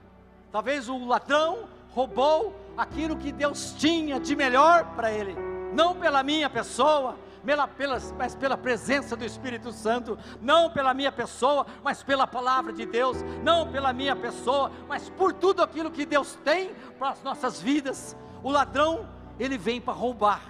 Talvez 0.51 0.89
o 0.89 1.07
ladrão 1.07 1.69
roubou 1.95 2.55
aquilo 2.77 3.17
que 3.17 3.33
Deus 3.33 3.75
tinha 3.79 4.19
de 4.19 4.35
melhor 4.35 4.85
para 4.97 5.11
ele, 5.11 5.37
não 5.73 5.95
pela 5.95 6.23
minha 6.23 6.49
pessoa, 6.49 7.17
pela, 7.45 7.67
pela, 7.67 7.99
mas 8.17 8.35
pela 8.35 8.57
presença 8.57 9.17
do 9.17 9.25
Espírito 9.25 9.73
Santo, 9.73 10.19
não 10.41 10.71
pela 10.71 10.95
minha 10.95 11.13
pessoa, 11.13 11.67
mas 11.83 12.03
pela 12.03 12.27
palavra 12.27 12.73
de 12.73 12.87
Deus, 12.87 13.19
não 13.43 13.71
pela 13.71 13.93
minha 13.93 14.17
pessoa, 14.17 14.71
mas 14.89 15.09
por 15.11 15.33
tudo 15.33 15.63
aquilo 15.63 15.91
que 15.91 16.07
Deus 16.07 16.39
tem 16.45 16.75
para 16.99 17.11
as 17.11 17.23
nossas 17.23 17.61
vidas. 17.61 18.17
O 18.43 18.51
ladrão, 18.51 19.09
ele 19.39 19.59
vem 19.59 19.81
para 19.81 19.93
roubar, 19.93 20.43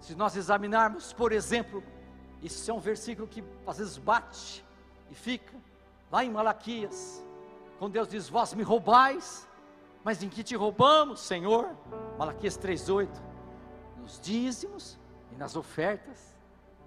se 0.00 0.14
nós 0.14 0.36
examinarmos, 0.36 1.12
por 1.12 1.32
exemplo, 1.32 1.82
isso 2.42 2.70
é 2.70 2.74
um 2.74 2.80
versículo 2.80 3.26
que 3.26 3.42
às 3.66 3.78
vezes 3.78 3.98
bate 3.98 4.64
e 5.10 5.14
fica, 5.14 5.54
lá 6.10 6.24
em 6.24 6.30
Malaquias, 6.30 7.24
quando 7.78 7.92
Deus 7.92 8.08
diz: 8.08 8.28
Vós 8.28 8.54
me 8.54 8.62
roubais, 8.62 9.48
mas 10.04 10.22
em 10.22 10.28
que 10.28 10.42
te 10.42 10.54
roubamos, 10.54 11.20
Senhor? 11.20 11.70
Malaquias 12.18 12.58
3,8, 12.58 13.08
nos 13.98 14.20
dízimos 14.20 14.98
e 15.32 15.36
nas 15.36 15.56
ofertas, 15.56 16.36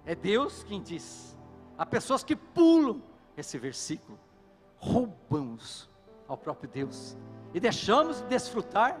é 0.06 0.14
Deus 0.14 0.62
quem 0.62 0.82
diz. 0.82 1.36
Há 1.76 1.86
pessoas 1.86 2.24
que 2.24 2.36
pulam 2.36 3.02
esse 3.36 3.58
versículo, 3.58 4.18
roubamos 4.76 5.88
ao 6.26 6.36
próprio 6.36 6.68
Deus 6.68 7.16
e 7.52 7.60
deixamos 7.60 8.20
de 8.20 8.28
desfrutar, 8.28 9.00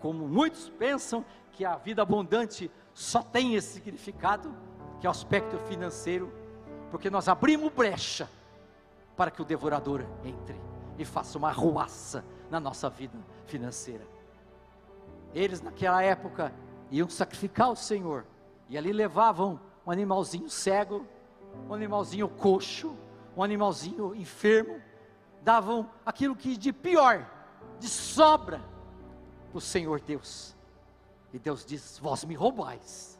como 0.00 0.28
muitos 0.28 0.68
pensam 0.68 1.24
que 1.52 1.64
a 1.64 1.76
vida 1.76 2.02
abundante 2.02 2.70
só 2.94 3.22
tem 3.22 3.54
esse 3.54 3.74
significado, 3.74 4.54
que 5.00 5.06
é 5.06 5.08
o 5.08 5.10
aspecto 5.10 5.58
financeiro, 5.58 6.32
porque 6.90 7.10
nós 7.10 7.28
abrimos 7.28 7.72
brecha 7.72 8.28
para 9.16 9.30
que 9.30 9.40
o 9.40 9.44
devorador 9.44 10.04
entre 10.24 10.60
e 10.98 11.04
faça 11.04 11.38
uma 11.38 11.48
arruaça 11.48 12.24
na 12.50 12.60
nossa 12.60 12.88
vida 12.90 13.18
financeira. 13.46 14.06
Eles 15.34 15.62
naquela 15.62 16.02
época 16.02 16.52
iam 16.90 17.08
sacrificar 17.08 17.70
o 17.70 17.76
Senhor, 17.76 18.26
e 18.68 18.76
ali 18.76 18.92
levavam 18.92 19.58
um 19.86 19.90
animalzinho 19.90 20.48
cego, 20.48 21.06
um 21.68 21.74
animalzinho 21.74 22.28
coxo, 22.28 22.96
um 23.36 23.42
animalzinho 23.42 24.14
enfermo, 24.14 24.80
davam 25.42 25.88
aquilo 26.04 26.36
que 26.36 26.56
de 26.56 26.72
pior, 26.72 27.26
de 27.78 27.88
sobra, 27.88 28.60
para 29.50 29.58
o 29.58 29.60
Senhor 29.60 30.00
Deus. 30.00 30.54
E 31.32 31.38
Deus 31.38 31.64
diz: 31.64 31.98
Vós 31.98 32.24
me 32.24 32.34
roubais 32.34 33.18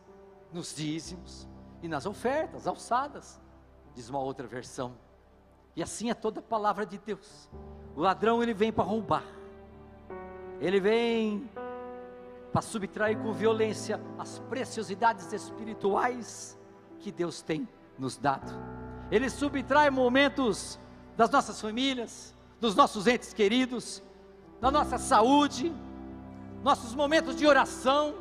nos 0.53 0.75
dízimos 0.75 1.49
e 1.83 1.89
nas 1.89 2.07
ofertas 2.07 2.67
alçadas, 2.67 3.41
diz 3.95 4.09
uma 4.09 4.21
outra 4.21 4.47
versão. 4.47 4.95
E 5.75 5.83
assim 5.83 6.11
é 6.11 6.15
toda 6.15 6.41
a 6.41 6.43
palavra 6.43 6.85
de 6.85 6.99
Deus. 6.99 7.49
O 7.97 8.01
ladrão 8.01 8.43
ele 8.43 8.53
vem 8.53 8.73
para 8.73 8.85
roubar, 8.85 9.25
ele 10.61 10.81
vem 10.81 11.51
para 12.53 12.61
subtrair 12.61 13.19
com 13.19 13.33
violência 13.33 13.99
as 14.19 14.39
preciosidades 14.39 15.33
espirituais 15.33 16.59
que 16.99 17.11
Deus 17.11 17.41
tem 17.41 17.67
nos 17.99 18.19
dado. 18.19 18.53
Ele 19.11 19.29
subtrai 19.31 19.91
momentos 19.91 20.79
das 21.17 21.31
nossas 21.31 21.61
famílias, 21.61 22.35
dos 22.61 22.75
nossos 22.75 23.07
entes 23.07 23.33
queridos, 23.33 24.03
da 24.61 24.71
nossa 24.71 24.99
saúde, 24.99 25.75
nossos 26.63 26.95
momentos 26.95 27.35
de 27.35 27.47
oração, 27.47 28.15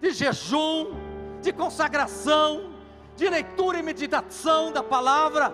de 0.00 0.10
jejum, 0.10 0.94
de 1.42 1.52
consagração, 1.52 2.72
de 3.16 3.28
leitura 3.28 3.78
e 3.78 3.82
meditação 3.82 4.72
da 4.72 4.82
palavra, 4.82 5.52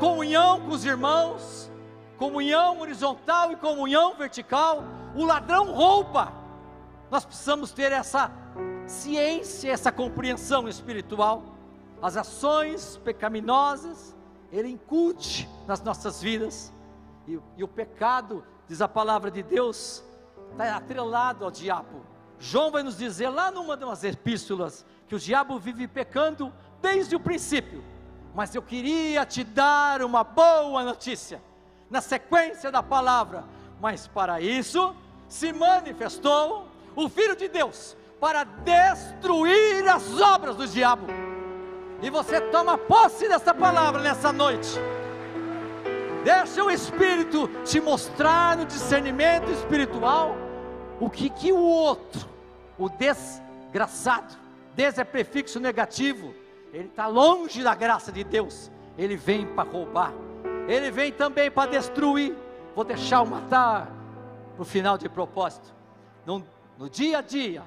comunhão 0.00 0.60
com 0.60 0.70
os 0.70 0.84
irmãos, 0.84 1.70
comunhão 2.18 2.80
horizontal 2.80 3.52
e 3.52 3.56
comunhão 3.56 4.14
vertical. 4.14 4.82
O 5.14 5.24
ladrão 5.24 5.72
rouba. 5.72 6.32
Nós 7.10 7.24
precisamos 7.24 7.72
ter 7.72 7.92
essa 7.92 8.30
ciência, 8.86 9.70
essa 9.70 9.92
compreensão 9.92 10.68
espiritual. 10.68 11.42
As 12.02 12.16
ações 12.16 12.96
pecaminosas, 13.04 14.16
ele 14.50 14.68
incute 14.68 15.48
nas 15.66 15.80
nossas 15.82 16.20
vidas. 16.20 16.72
E, 17.28 17.38
e 17.56 17.64
o 17.64 17.68
pecado, 17.68 18.44
diz 18.66 18.80
a 18.80 18.88
palavra 18.88 19.30
de 19.30 19.42
Deus, 19.42 20.04
está 20.52 20.76
atrelado 20.76 21.44
ao 21.44 21.50
diabo. 21.50 22.04
João 22.38 22.70
vai 22.70 22.82
nos 22.82 22.96
dizer 22.96 23.28
lá 23.28 23.50
numa 23.50 23.76
das 23.76 24.02
epístolas 24.02 24.84
que 25.06 25.14
o 25.14 25.18
diabo 25.18 25.58
vive 25.58 25.86
pecando 25.86 26.52
desde 26.80 27.14
o 27.14 27.20
princípio. 27.20 27.84
Mas 28.34 28.54
eu 28.54 28.62
queria 28.62 29.26
te 29.26 29.44
dar 29.44 30.02
uma 30.02 30.24
boa 30.24 30.82
notícia, 30.84 31.42
na 31.90 32.00
sequência 32.00 32.70
da 32.70 32.82
palavra. 32.82 33.44
Mas 33.80 34.06
para 34.06 34.40
isso 34.40 34.94
se 35.28 35.52
manifestou 35.52 36.68
o 36.94 37.08
Filho 37.08 37.36
de 37.36 37.48
Deus, 37.48 37.96
para 38.18 38.44
destruir 38.44 39.88
as 39.88 40.20
obras 40.20 40.56
do 40.56 40.66
diabo. 40.66 41.06
E 42.02 42.10
você 42.10 42.40
toma 42.40 42.76
posse 42.76 43.28
dessa 43.28 43.54
palavra 43.54 44.02
nessa 44.02 44.32
noite. 44.32 44.78
Deixa 46.24 46.62
o 46.62 46.70
Espírito 46.70 47.48
te 47.64 47.80
mostrar 47.80 48.56
no 48.56 48.66
discernimento 48.66 49.50
espiritual 49.50 50.36
o 51.00 51.08
que, 51.08 51.30
que 51.30 51.50
o 51.50 51.58
outro, 51.58 52.28
o 52.78 52.88
desgraçado, 52.90 54.36
des 54.74 54.98
é 54.98 55.04
prefixo 55.04 55.58
negativo, 55.58 56.34
ele 56.72 56.88
está 56.88 57.06
longe 57.06 57.62
da 57.62 57.74
graça 57.74 58.12
de 58.12 58.22
Deus, 58.22 58.70
ele 58.98 59.16
vem 59.16 59.46
para 59.46 59.68
roubar, 59.68 60.12
ele 60.68 60.90
vem 60.90 61.10
também 61.10 61.50
para 61.50 61.70
destruir. 61.70 62.36
Vou 62.76 62.84
deixar 62.84 63.22
o 63.22 63.26
matar, 63.26 63.90
para 64.54 64.62
o 64.62 64.64
final 64.64 64.98
de 64.98 65.08
propósito. 65.08 65.74
No, 66.26 66.44
no 66.78 66.88
dia 66.88 67.18
a 67.18 67.20
dia, 67.22 67.62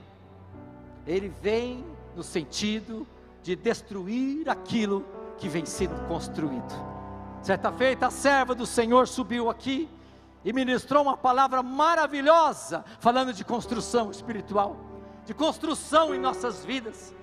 ele 1.07 1.27
vem 1.41 1.83
no 2.15 2.21
sentido 2.21 3.05
de 3.41 3.55
destruir 3.55 4.47
aquilo 4.47 5.03
que 5.37 5.49
vem 5.49 5.65
sendo 5.65 6.07
construído. 6.07 7.02
Certa 7.43 7.73
feita, 7.73 8.07
a 8.07 8.09
serva 8.09 8.55
do 8.55 8.65
Senhor 8.65 9.05
subiu 9.05 9.49
aqui 9.49 9.89
e 10.45 10.53
ministrou 10.53 11.03
uma 11.03 11.17
palavra 11.17 11.61
maravilhosa, 11.61 12.85
falando 13.01 13.33
de 13.33 13.43
construção 13.43 14.09
espiritual, 14.09 14.77
de 15.25 15.33
construção 15.33 16.15
em 16.15 16.19
nossas 16.19 16.63
vidas. 16.63 17.13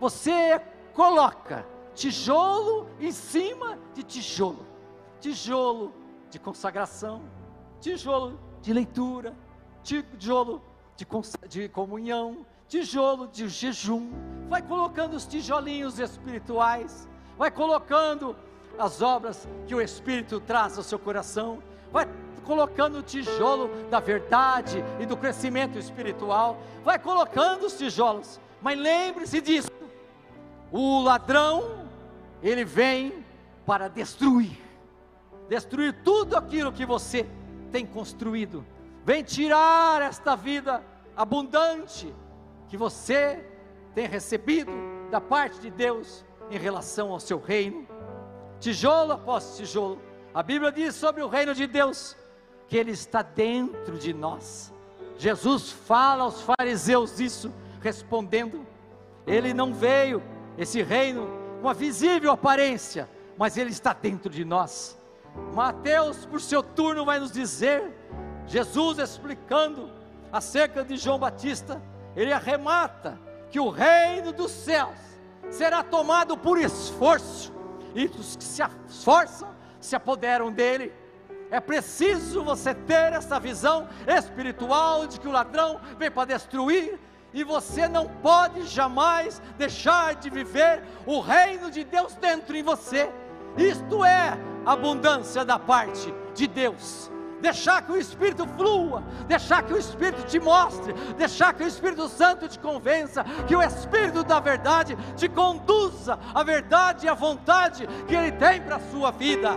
Você 0.00 0.60
coloca 0.92 1.64
tijolo 1.94 2.88
em 2.98 3.12
cima 3.12 3.78
de 3.94 4.02
tijolo, 4.02 4.66
tijolo 5.20 5.94
de 6.28 6.40
consagração, 6.40 7.22
tijolo 7.80 8.36
de 8.60 8.72
leitura, 8.72 9.32
tijolo 9.84 10.60
de, 10.96 11.06
de 11.48 11.68
comunhão, 11.68 12.44
tijolo 12.66 13.28
de 13.28 13.48
jejum, 13.48 14.10
vai 14.48 14.60
colocando 14.60 15.14
os 15.14 15.24
tijolinhos 15.24 16.00
espirituais, 16.00 17.08
vai 17.38 17.52
colocando 17.52 18.34
as 18.78 19.02
obras 19.02 19.46
que 19.66 19.74
o 19.74 19.80
Espírito 19.80 20.40
traz 20.40 20.78
ao 20.78 20.84
seu 20.84 20.98
coração, 20.98 21.62
vai 21.90 22.08
colocando 22.44 22.98
o 22.98 23.02
tijolo 23.02 23.68
da 23.90 24.00
verdade 24.00 24.82
e 24.98 25.04
do 25.04 25.16
crescimento 25.16 25.78
espiritual, 25.78 26.58
vai 26.84 26.98
colocando 26.98 27.66
os 27.66 27.76
tijolos, 27.76 28.40
mas 28.62 28.78
lembre-se 28.78 29.40
disso: 29.40 29.70
o 30.72 31.02
ladrão, 31.02 31.86
ele 32.42 32.64
vem 32.64 33.24
para 33.66 33.88
destruir, 33.88 34.58
destruir 35.48 35.92
tudo 36.02 36.36
aquilo 36.36 36.72
que 36.72 36.86
você 36.86 37.26
tem 37.70 37.84
construído, 37.84 38.64
vem 39.04 39.22
tirar 39.22 40.00
esta 40.00 40.34
vida 40.34 40.82
abundante 41.16 42.14
que 42.68 42.76
você 42.76 43.44
tem 43.94 44.06
recebido 44.06 44.70
da 45.10 45.20
parte 45.20 45.58
de 45.58 45.70
Deus 45.70 46.24
em 46.50 46.58
relação 46.58 47.12
ao 47.12 47.20
seu 47.20 47.38
reino, 47.38 47.86
tijolo 48.60 49.12
após 49.12 49.56
tijolo. 49.56 50.00
A 50.34 50.42
Bíblia 50.42 50.70
diz 50.70 50.94
sobre 50.94 51.22
o 51.22 51.28
reino 51.28 51.54
de 51.54 51.66
Deus 51.66 52.16
que 52.68 52.76
ele 52.76 52.90
está 52.90 53.22
dentro 53.22 53.98
de 53.98 54.12
nós. 54.12 54.72
Jesus 55.16 55.72
fala 55.72 56.24
aos 56.24 56.42
fariseus 56.42 57.18
isso, 57.18 57.52
respondendo: 57.80 58.66
Ele 59.26 59.52
não 59.52 59.72
veio, 59.74 60.22
esse 60.56 60.82
reino, 60.82 61.28
uma 61.60 61.74
visível 61.74 62.30
aparência, 62.30 63.08
mas 63.36 63.56
ele 63.56 63.70
está 63.70 63.92
dentro 63.92 64.30
de 64.30 64.44
nós. 64.44 64.98
Mateus, 65.54 66.26
por 66.26 66.40
seu 66.40 66.62
turno, 66.62 67.04
vai 67.04 67.18
nos 67.18 67.32
dizer, 67.32 67.92
Jesus 68.46 68.98
explicando 68.98 69.90
acerca 70.32 70.84
de 70.84 70.96
João 70.96 71.18
Batista, 71.18 71.82
ele 72.16 72.32
arremata 72.32 73.18
que 73.50 73.60
o 73.60 73.70
reino 73.70 74.32
dos 74.32 74.50
céus 74.50 74.96
será 75.50 75.82
tomado 75.82 76.36
por 76.36 76.58
esforço, 76.58 77.52
e 77.94 78.06
os 78.06 78.36
que 78.36 78.44
se 78.44 78.62
esforçam 78.88 79.48
se 79.80 79.94
apoderam 79.96 80.52
dele. 80.52 80.92
É 81.50 81.60
preciso 81.60 82.44
você 82.44 82.74
ter 82.74 83.12
essa 83.12 83.40
visão 83.40 83.88
espiritual 84.06 85.06
de 85.06 85.18
que 85.18 85.28
o 85.28 85.32
ladrão 85.32 85.80
vem 85.98 86.10
para 86.10 86.26
destruir, 86.26 86.98
e 87.32 87.44
você 87.44 87.88
não 87.88 88.06
pode 88.06 88.66
jamais 88.66 89.40
deixar 89.56 90.14
de 90.14 90.30
viver 90.30 90.82
o 91.06 91.20
reino 91.20 91.70
de 91.70 91.84
Deus 91.84 92.14
dentro 92.14 92.56
em 92.56 92.62
você. 92.62 93.10
Isto 93.56 94.04
é 94.04 94.38
abundância 94.64 95.44
da 95.44 95.58
parte 95.58 96.12
de 96.34 96.46
Deus 96.46 97.10
deixar 97.40 97.82
que 97.82 97.92
o 97.92 97.96
Espírito 97.96 98.46
flua, 98.46 99.02
deixar 99.26 99.62
que 99.62 99.72
o 99.72 99.78
Espírito 99.78 100.24
te 100.26 100.38
mostre, 100.38 100.92
deixar 101.16 101.54
que 101.54 101.62
o 101.62 101.66
Espírito 101.66 102.08
Santo 102.08 102.48
te 102.48 102.58
convença, 102.58 103.24
que 103.46 103.56
o 103.56 103.62
Espírito 103.62 104.22
da 104.24 104.40
verdade 104.40 104.96
te 105.16 105.28
conduza 105.28 106.18
à 106.34 106.42
verdade 106.42 107.06
e 107.06 107.08
à 107.08 107.14
vontade 107.14 107.86
que 108.06 108.14
Ele 108.14 108.32
tem 108.32 108.60
para 108.60 108.76
a 108.76 108.90
sua 108.90 109.10
vida. 109.10 109.50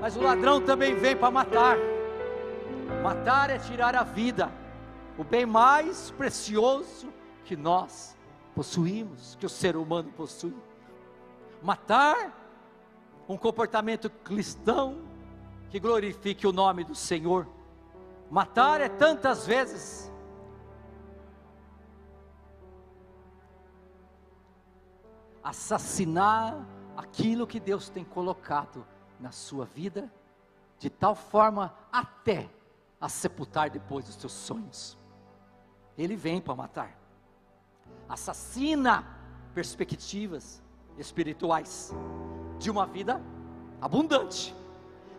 Mas 0.00 0.16
o 0.16 0.22
ladrão 0.22 0.60
também 0.60 0.94
vem 0.94 1.16
para 1.16 1.30
matar. 1.30 1.76
Matar 3.02 3.50
é 3.50 3.58
tirar 3.58 3.94
a 3.94 4.02
vida, 4.02 4.50
o 5.16 5.24
bem 5.24 5.46
mais 5.46 6.10
precioso 6.12 7.08
que 7.44 7.56
nós 7.56 8.16
possuímos, 8.54 9.36
que 9.38 9.46
o 9.46 9.48
ser 9.48 9.76
humano 9.76 10.10
possui. 10.12 10.54
Matar 11.62 12.36
um 13.28 13.36
comportamento 13.36 14.10
cristão 14.10 15.09
que 15.70 15.78
glorifique 15.78 16.46
o 16.46 16.52
nome 16.52 16.82
do 16.82 16.94
Senhor. 16.94 17.46
Matar 18.28 18.80
é 18.80 18.88
tantas 18.88 19.46
vezes 19.46 20.10
assassinar 25.42 26.66
aquilo 26.96 27.46
que 27.46 27.60
Deus 27.60 27.88
tem 27.88 28.04
colocado 28.04 28.84
na 29.18 29.30
sua 29.30 29.64
vida, 29.64 30.12
de 30.78 30.90
tal 30.90 31.14
forma 31.14 31.74
até 31.90 32.50
a 33.00 33.08
sepultar 33.08 33.70
depois 33.70 34.08
os 34.08 34.16
seus 34.16 34.32
sonhos. 34.32 34.98
Ele 35.96 36.16
vem 36.16 36.40
para 36.40 36.54
matar, 36.54 36.98
assassina 38.08 39.04
perspectivas 39.54 40.62
espirituais 40.98 41.92
de 42.58 42.70
uma 42.70 42.86
vida 42.86 43.20
abundante 43.80 44.54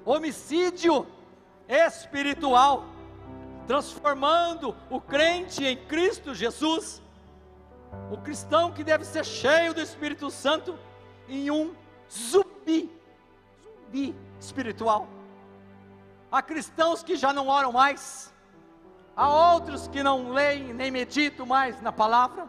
homicídio 0.06 1.06
espiritual, 1.68 2.86
transformando 3.68 4.76
o 4.90 5.00
crente 5.00 5.64
em 5.64 5.78
Cristo 5.78 6.34
Jesus, 6.34 7.02
o 8.12 8.18
cristão 8.18 8.72
que 8.72 8.84
deve 8.84 9.06
ser 9.06 9.26
cheio 9.26 9.74
do 9.74 9.82
Espírito 9.82 10.30
Santo, 10.30 10.78
em 11.28 11.52
um 11.52 11.74
zumbi, 12.12 12.92
zumbi 13.64 14.16
espiritual. 14.40 15.08
Há 16.32 16.42
cristãos 16.42 17.04
que 17.04 17.16
já 17.16 17.34
não 17.34 17.48
oram 17.48 17.72
mais, 17.72 18.34
há 19.16 19.54
outros 19.54 19.88
que 19.88 20.02
não 20.02 20.32
leem 20.32 20.74
nem 20.74 20.90
meditam 20.90 21.46
mais 21.46 21.82
na 21.82 21.92
palavra, 21.92 22.48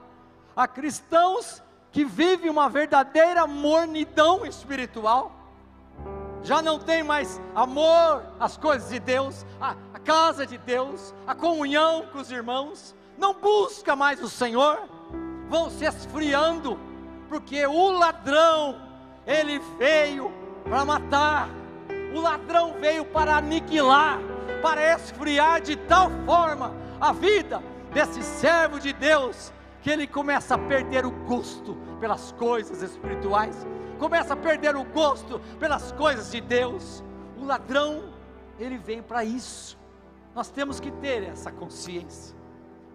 há 0.57 0.67
cristãos 0.69 1.63
que 1.91 2.05
vivem 2.05 2.51
uma 2.51 2.69
verdadeira 2.69 3.47
mornidão 3.47 4.47
espiritual 4.47 5.42
já 6.43 6.61
não 6.61 6.79
tem 6.79 7.03
mais 7.03 7.41
amor 7.55 8.23
às 8.39 8.57
coisas 8.57 8.91
de 8.91 8.99
Deus, 8.99 9.47
a, 9.61 9.77
a 9.95 9.99
casa 9.99 10.47
de 10.47 10.59
Deus, 10.59 11.15
a 11.27 11.35
comunhão 11.35 12.07
com 12.13 12.19
os 12.19 12.31
irmãos, 12.31 12.95
não 13.17 13.35
busca 13.35 13.95
mais 13.95 14.23
o 14.23 14.29
Senhor, 14.29 14.81
vão 15.49 15.71
se 15.71 15.85
esfriando, 15.85 16.79
porque 17.29 17.65
o 17.67 17.91
ladrão, 17.91 18.81
ele 19.27 19.61
veio 19.79 20.33
para 20.65 20.85
matar, 20.85 21.49
o 22.15 22.21
ladrão 22.21 22.75
veio 22.81 23.05
para 23.05 23.37
aniquilar, 23.37 24.19
para 24.61 24.95
esfriar 24.95 25.61
de 25.61 25.77
tal 25.77 26.11
forma 26.27 26.75
a 27.01 27.13
vida 27.13 27.63
desse 27.93 28.23
servo 28.23 28.81
de 28.81 28.93
Deus, 28.93 29.53
que 29.83 29.91
ele 29.91 30.07
começa 30.07 30.55
a 30.55 30.59
perder 30.59 31.05
o 31.05 31.11
gosto 31.11 31.77
pelas 32.01 32.33
coisas 32.33 32.83
espirituais 32.83 33.67
começa 34.03 34.35
a 34.35 34.37
perder 34.37 34.75
o 34.75 34.83
gosto 34.83 35.41
pelas 35.61 35.93
coisas 35.93 36.33
de 36.33 36.41
Deus. 36.41 37.05
O 37.39 37.45
ladrão, 37.45 38.13
ele 38.59 38.77
vem 38.77 39.01
para 39.01 39.25
isso. 39.25 39.79
Nós 40.35 40.51
temos 40.51 40.81
que 40.81 40.91
ter 40.91 41.23
essa 41.23 41.53
consciência. 41.53 42.35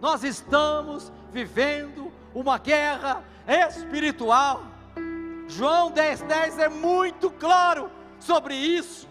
Nós 0.02 0.22
estamos 0.22 1.10
vivendo 1.32 2.12
uma 2.34 2.58
guerra 2.58 3.24
espiritual. 3.46 4.64
João 5.46 5.90
10,10 5.90 6.26
10 6.26 6.58
é 6.58 6.68
muito 6.68 7.30
claro 7.30 7.90
sobre 8.20 8.54
isso. 8.54 9.08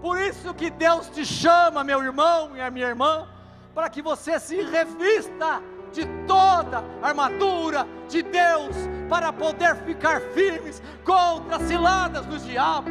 Por 0.00 0.18
isso 0.18 0.54
que 0.54 0.70
Deus 0.70 1.10
te 1.10 1.26
chama, 1.26 1.84
meu 1.84 2.02
irmão 2.02 2.56
e 2.56 2.60
a 2.62 2.70
minha 2.70 2.86
irmã, 2.86 3.28
para 3.74 3.90
que 3.90 4.00
você 4.00 4.40
se 4.40 4.62
revista 4.62 5.62
de 5.92 6.06
toda 6.26 6.84
a 7.02 7.08
armadura 7.08 7.86
de 8.08 8.22
Deus 8.22 8.74
para 9.08 9.32
poder 9.32 9.76
ficar 9.76 10.20
firmes 10.20 10.82
contra 11.04 11.56
as 11.56 11.62
ciladas 11.62 12.24
do 12.26 12.38
diabo. 12.38 12.90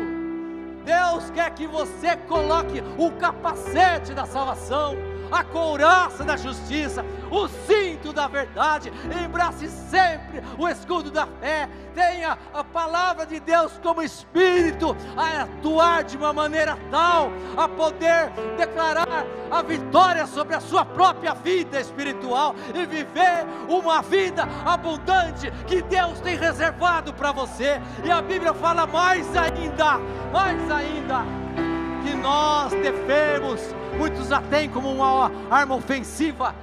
Deus 0.84 1.30
quer 1.32 1.52
que 1.52 1.68
você 1.68 2.16
coloque 2.16 2.84
o 2.98 3.12
capacete 3.12 4.14
da 4.14 4.26
salvação 4.26 4.96
a 5.32 5.44
couraça 5.44 6.24
da 6.24 6.36
justiça, 6.36 7.06
o 7.30 7.48
cinto 7.48 8.12
da 8.12 8.28
verdade, 8.28 8.92
embrace 9.24 9.70
sempre 9.70 10.44
o 10.58 10.68
escudo 10.68 11.10
da 11.10 11.26
fé, 11.26 11.70
tenha 11.96 12.38
a 12.54 12.64
palavra 12.64 13.26
de 13.26 13.40
Deus 13.40 13.72
como 13.82 14.02
espírito, 14.02 14.96
a 15.16 15.44
atuar 15.44 16.04
de 16.04 16.18
uma 16.18 16.34
maneira 16.34 16.78
tal, 16.90 17.32
a 17.56 17.68
poder 17.68 18.30
declarar 18.58 19.26
a 19.50 19.62
vitória 19.62 20.26
sobre 20.26 20.56
a 20.56 20.60
sua 20.60 20.86
própria 20.86 21.34
vida 21.34 21.80
espiritual 21.80 22.56
e 22.74 22.86
viver 22.86 23.46
uma 23.70 24.02
vida 24.02 24.48
abundante 24.66 25.52
que 25.68 25.82
Deus 25.82 26.20
tem 26.20 26.38
reservado 26.38 27.14
para 27.14 27.32
você. 27.32 27.82
E 28.04 28.12
a 28.12 28.22
Bíblia 28.22 28.54
fala 28.54 28.86
mais 28.86 29.28
ainda, 29.36 30.00
mais 30.32 30.72
ainda 30.72 31.26
que 32.04 32.16
nós 32.16 32.72
devemos, 32.72 33.62
muitos 33.98 34.32
a 34.32 34.42
têm 34.42 34.70
como 34.70 34.92
uma 34.92 35.32
arma 35.50 35.76
ofensiva, 35.76 36.56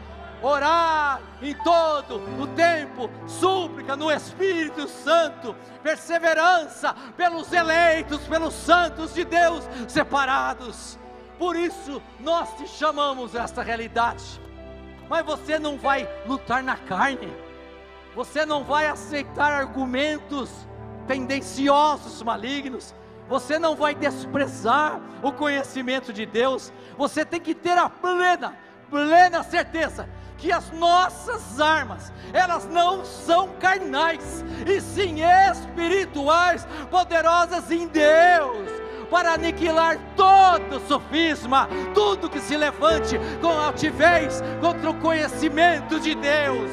orar 0.43 1.21
em 1.43 1.55
todo 1.55 2.23
o 2.41 2.47
tempo, 2.49 3.11
súplica 3.27 3.97
no 3.97 4.11
Espírito 4.11 4.89
Santo, 4.89 5.55
perseverança 5.83 6.95
pelos 7.17 7.53
eleitos, 7.53 8.21
pelos 8.27 8.55
santos 8.55 9.15
de 9.15 9.25
Deus 9.25 9.69
separados. 9.89 10.99
Por 11.39 11.55
isso 11.55 12.03
nós 12.21 12.53
te 12.57 12.67
chamamos 12.67 13.35
esta 13.35 13.63
realidade. 13.63 14.41
Mas 15.09 15.25
você 15.25 15.59
não 15.59 15.79
vai 15.79 16.09
lutar 16.27 16.63
na 16.63 16.77
carne. 16.77 17.33
Você 18.15 18.45
não 18.45 18.65
vai 18.65 18.87
aceitar 18.89 19.53
argumentos 19.53 20.51
tendenciosos, 21.07 22.23
malignos. 22.23 22.95
Você 23.29 23.59
não 23.59 23.77
vai 23.77 23.95
desprezar 23.95 25.01
o 25.23 25.31
conhecimento 25.33 26.13
de 26.13 26.25
Deus. 26.25 26.73
Você 26.97 27.25
tem 27.25 27.41
que 27.41 27.55
ter 27.55 27.77
a 27.77 27.89
plena, 27.89 28.57
plena 28.91 29.43
certeza 29.43 30.09
que 30.39 30.53
as 30.53 30.71
nossas 30.71 31.61
armas, 31.61 32.13
elas 32.33 32.65
não 32.67 33.05
são 33.05 33.49
carnais, 33.59 34.45
e 34.67 34.81
sim 34.81 35.17
espirituais, 35.21 36.67
poderosas 36.91 37.73
em 37.73 37.89
Deus, 37.89 38.71
para 39.11 39.33
aniquilar 39.33 39.99
todo 40.17 40.81
sofisma, 40.87 41.69
tudo 41.93 42.31
que 42.31 42.41
se 42.41 42.57
levante 42.57 43.19
com 43.41 43.49
altivez 43.49 44.41
contra 44.61 44.91
o 44.91 44.95
conhecimento 45.01 45.99
de 45.99 46.15
Deus. 46.15 46.71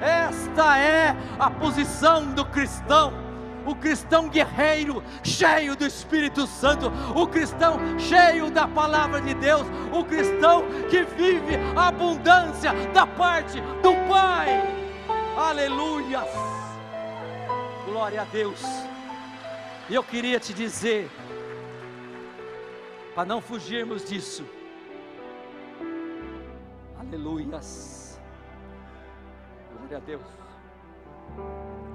Esta 0.00 0.78
é 0.78 1.16
a 1.38 1.50
posição 1.50 2.24
do 2.32 2.44
cristão 2.44 3.12
o 3.66 3.74
cristão 3.74 4.28
guerreiro, 4.28 5.02
cheio 5.22 5.76
do 5.76 5.86
Espírito 5.86 6.46
Santo, 6.46 6.90
o 7.14 7.26
cristão 7.26 7.78
cheio 7.98 8.50
da 8.50 8.66
palavra 8.66 9.20
de 9.20 9.34
Deus, 9.34 9.66
o 9.92 10.04
cristão 10.04 10.64
que 10.88 11.02
vive 11.02 11.56
a 11.76 11.88
abundância 11.88 12.72
da 12.92 13.06
parte 13.06 13.60
do 13.82 13.92
Pai. 14.08 14.48
Aleluia! 15.36 16.22
Glória 17.86 18.22
a 18.22 18.24
Deus. 18.24 18.62
E 19.88 19.94
eu 19.94 20.04
queria 20.04 20.38
te 20.38 20.54
dizer, 20.54 21.10
para 23.14 23.24
não 23.24 23.40
fugirmos 23.40 24.08
disso, 24.08 24.44
aleluias, 26.98 28.20
glória 29.72 29.96
a 29.96 30.00
Deus. 30.00 30.22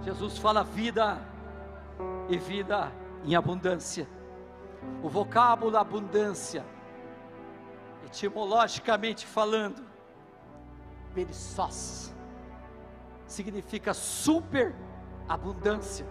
Jesus 0.03 0.37
fala 0.37 0.63
vida 0.63 1.17
e 2.29 2.37
vida 2.37 2.91
em 3.23 3.35
abundância. 3.35 4.07
O 5.01 5.09
vocábulo 5.09 5.77
abundância, 5.77 6.65
etimologicamente 8.05 9.25
falando, 9.25 9.83
berissos, 11.13 12.13
significa 13.25 13.93
super 13.93 14.75
abundância, 15.27 16.05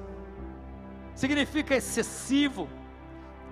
significa 1.14 1.76
excessivo, 1.76 2.68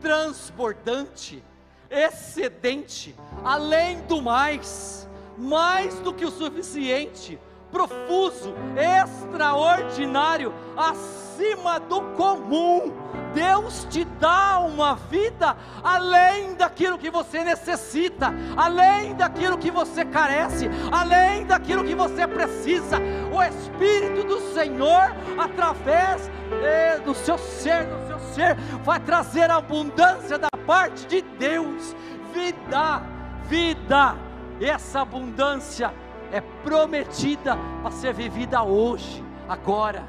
transbordante, 0.00 1.42
excedente, 1.88 3.14
além 3.44 4.00
do 4.02 4.20
mais, 4.20 5.08
mais 5.38 6.00
do 6.00 6.12
que 6.12 6.24
o 6.24 6.30
suficiente, 6.30 7.38
profuso, 7.72 8.54
extraordinário, 8.76 10.52
acima 10.76 11.80
do 11.80 12.02
comum. 12.14 12.92
Deus 13.34 13.86
te 13.88 14.04
dá 14.04 14.60
uma 14.60 14.94
vida 14.94 15.56
além 15.82 16.54
daquilo 16.54 16.98
que 16.98 17.10
você 17.10 17.42
necessita, 17.42 18.32
além 18.56 19.14
daquilo 19.14 19.56
que 19.56 19.70
você 19.70 20.04
carece, 20.04 20.68
além 20.92 21.46
daquilo 21.46 21.82
que 21.82 21.94
você 21.94 22.26
precisa. 22.28 22.98
O 23.32 23.42
Espírito 23.42 24.26
do 24.26 24.52
Senhor, 24.52 25.16
através 25.38 26.30
eh, 26.62 27.00
do 27.02 27.14
seu 27.14 27.38
ser, 27.38 27.86
do 27.86 28.06
seu 28.06 28.20
ser, 28.34 28.54
vai 28.84 29.00
trazer 29.00 29.50
abundância 29.50 30.38
da 30.38 30.50
parte 30.66 31.06
de 31.06 31.22
Deus. 31.22 31.96
Vida, 32.34 33.02
vida, 33.48 34.14
essa 34.60 35.00
abundância 35.00 35.92
é 36.32 36.40
prometida 36.40 37.56
para 37.82 37.90
ser 37.90 38.14
vivida 38.14 38.62
hoje, 38.62 39.22
agora. 39.46 40.08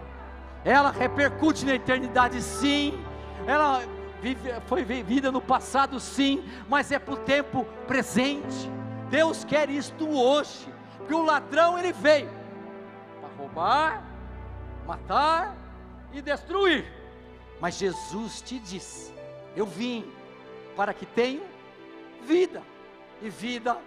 Ela 0.64 0.90
repercute 0.90 1.66
na 1.66 1.76
eternidade, 1.76 2.42
sim. 2.42 2.98
Ela 3.46 3.84
vive, 4.22 4.54
foi 4.68 4.86
vivida 4.86 5.30
no 5.30 5.42
passado, 5.42 6.00
sim, 6.00 6.42
mas 6.70 6.94
é 6.94 6.98
para 6.98 7.14
o 7.14 7.18
tempo 7.18 7.66
presente. 7.86 8.72
Deus 9.10 9.44
quer 9.44 9.70
isto 9.70 10.10
hoje, 10.10 10.66
porque 10.98 11.14
o 11.14 11.26
ladrão 11.26 11.78
ele 11.78 11.92
veio 11.92 12.30
para 13.20 13.30
roubar, 13.38 14.04
matar 14.88 15.58
e 16.14 16.22
destruir. 16.22 16.86
Mas 17.60 17.76
Jesus 17.76 18.42
te 18.42 18.60
diz: 18.60 19.14
Eu 19.58 19.66
vim 19.66 20.10
para 20.74 20.94
que 20.94 21.06
tenham 21.06 21.44
vida 22.26 22.64
e 23.22 23.30
vida 23.30 23.78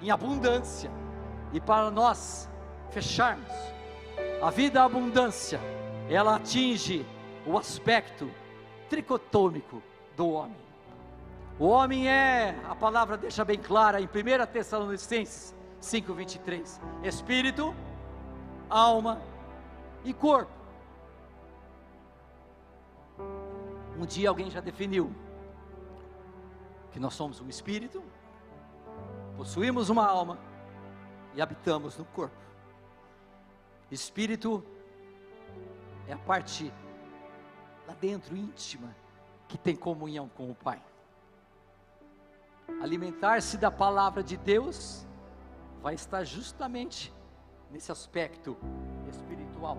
em 0.00 0.10
abundância. 0.10 0.90
E 1.52 1.60
para 1.60 1.90
nós 1.90 2.48
fecharmos, 2.90 3.50
a 4.40 4.50
vida 4.50 4.82
abundância, 4.82 5.60
ela 6.08 6.36
atinge 6.36 7.04
o 7.46 7.58
aspecto 7.58 8.30
tricotômico 8.88 9.82
do 10.16 10.30
homem. 10.30 10.56
O 11.58 11.66
homem 11.66 12.08
é, 12.08 12.58
a 12.68 12.74
palavra 12.74 13.16
deixa 13.16 13.44
bem 13.44 13.58
clara 13.58 14.00
em 14.00 14.06
1 14.06 14.46
Tessalonicenses 14.50 15.54
5:23, 15.80 16.80
espírito, 17.02 17.74
alma 18.68 19.20
e 20.04 20.14
corpo. 20.14 20.52
Um 23.98 24.06
dia 24.06 24.30
alguém 24.30 24.50
já 24.50 24.60
definiu 24.60 25.14
que 26.92 26.98
nós 26.98 27.14
somos 27.14 27.40
um 27.40 27.48
espírito, 27.48 28.02
possuímos 29.36 29.90
uma 29.90 30.06
alma 30.06 30.38
habitamos 31.40 31.96
no 31.96 32.04
corpo. 32.04 32.36
Espírito 33.90 34.64
é 36.06 36.12
a 36.12 36.18
parte 36.18 36.72
lá 37.86 37.94
dentro 38.00 38.36
íntima 38.36 38.94
que 39.48 39.58
tem 39.58 39.74
comunhão 39.74 40.28
com 40.28 40.50
o 40.50 40.54
Pai. 40.54 40.82
Alimentar-se 42.80 43.58
da 43.58 43.70
palavra 43.70 44.22
de 44.22 44.36
Deus 44.36 45.06
vai 45.82 45.94
estar 45.94 46.22
justamente 46.24 47.12
nesse 47.70 47.90
aspecto 47.90 48.56
espiritual. 49.08 49.78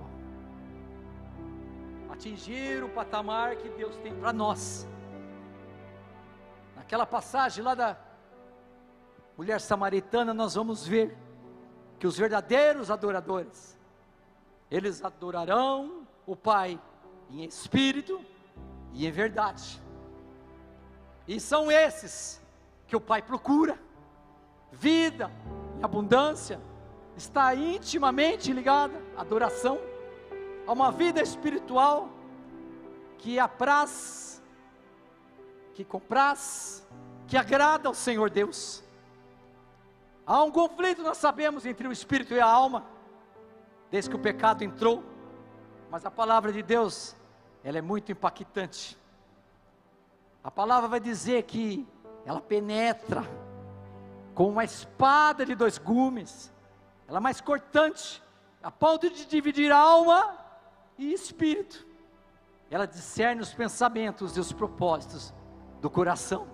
Atingir 2.12 2.84
o 2.84 2.90
patamar 2.90 3.56
que 3.56 3.70
Deus 3.70 3.96
tem 3.98 4.14
para 4.14 4.34
nós. 4.34 4.88
Naquela 6.76 7.06
passagem 7.06 7.64
lá 7.64 7.74
da 7.74 7.98
mulher 9.38 9.62
samaritana, 9.62 10.34
nós 10.34 10.56
vamos 10.56 10.86
ver 10.86 11.18
que 12.02 12.08
os 12.08 12.18
verdadeiros 12.18 12.90
adoradores, 12.90 13.78
eles 14.72 15.06
adorarão 15.06 16.02
o 16.26 16.36
Pai 16.36 16.82
em 17.30 17.44
espírito 17.44 18.20
e 18.92 19.06
em 19.06 19.12
verdade. 19.12 19.80
E 21.28 21.40
são 21.40 21.72
esses 21.72 22.42
que 22.88 22.96
o 22.96 23.00
Pai 23.00 23.22
procura. 23.22 23.78
Vida 24.72 25.32
e 25.80 25.84
abundância 25.84 26.60
está 27.16 27.54
intimamente 27.54 28.52
ligada 28.52 29.00
à 29.16 29.22
adoração, 29.22 29.78
a 30.66 30.72
uma 30.72 30.92
vida 30.92 31.22
espiritual 31.22 32.10
que 33.20 33.38
apraz, 33.38 34.42
que 35.76 35.86
compraz, 35.86 36.84
que 37.28 37.38
agrada 37.38 37.88
ao 37.88 37.94
Senhor 37.94 38.32
Deus. 38.32 38.84
Há 40.26 40.44
um 40.44 40.52
conflito, 40.52 41.02
nós 41.02 41.18
sabemos, 41.18 41.66
entre 41.66 41.88
o 41.88 41.92
espírito 41.92 42.34
e 42.34 42.40
a 42.40 42.46
alma, 42.46 42.86
desde 43.90 44.10
que 44.10 44.16
o 44.16 44.20
pecado 44.20 44.64
entrou, 44.64 45.04
mas 45.90 46.06
a 46.06 46.12
palavra 46.12 46.54
de 46.54 46.62
Deus, 46.62 47.16
ela 47.64 47.78
é 47.78 47.82
muito 47.82 48.12
impactante. 48.12 48.98
A 50.44 50.50
palavra 50.50 50.88
vai 50.88 51.00
dizer 51.00 51.44
que 51.44 51.88
ela 52.26 52.40
penetra 52.40 53.24
com 54.34 54.48
uma 54.50 54.64
espada 54.64 55.46
de 55.46 55.56
dois 55.56 55.78
gumes, 55.78 56.52
ela 57.08 57.18
é 57.18 57.22
mais 57.22 57.42
cortante, 57.42 58.24
a 58.64 58.72
ponto 58.72 59.10
de 59.10 59.26
dividir 59.26 59.72
alma 59.72 60.38
e 60.98 61.12
espírito. 61.14 61.86
Ela 62.70 62.86
discerne 62.86 63.42
os 63.42 63.54
pensamentos 63.54 64.38
e 64.38 64.40
os 64.40 64.54
propósitos 64.54 65.34
do 65.82 65.90
coração. 65.90 66.48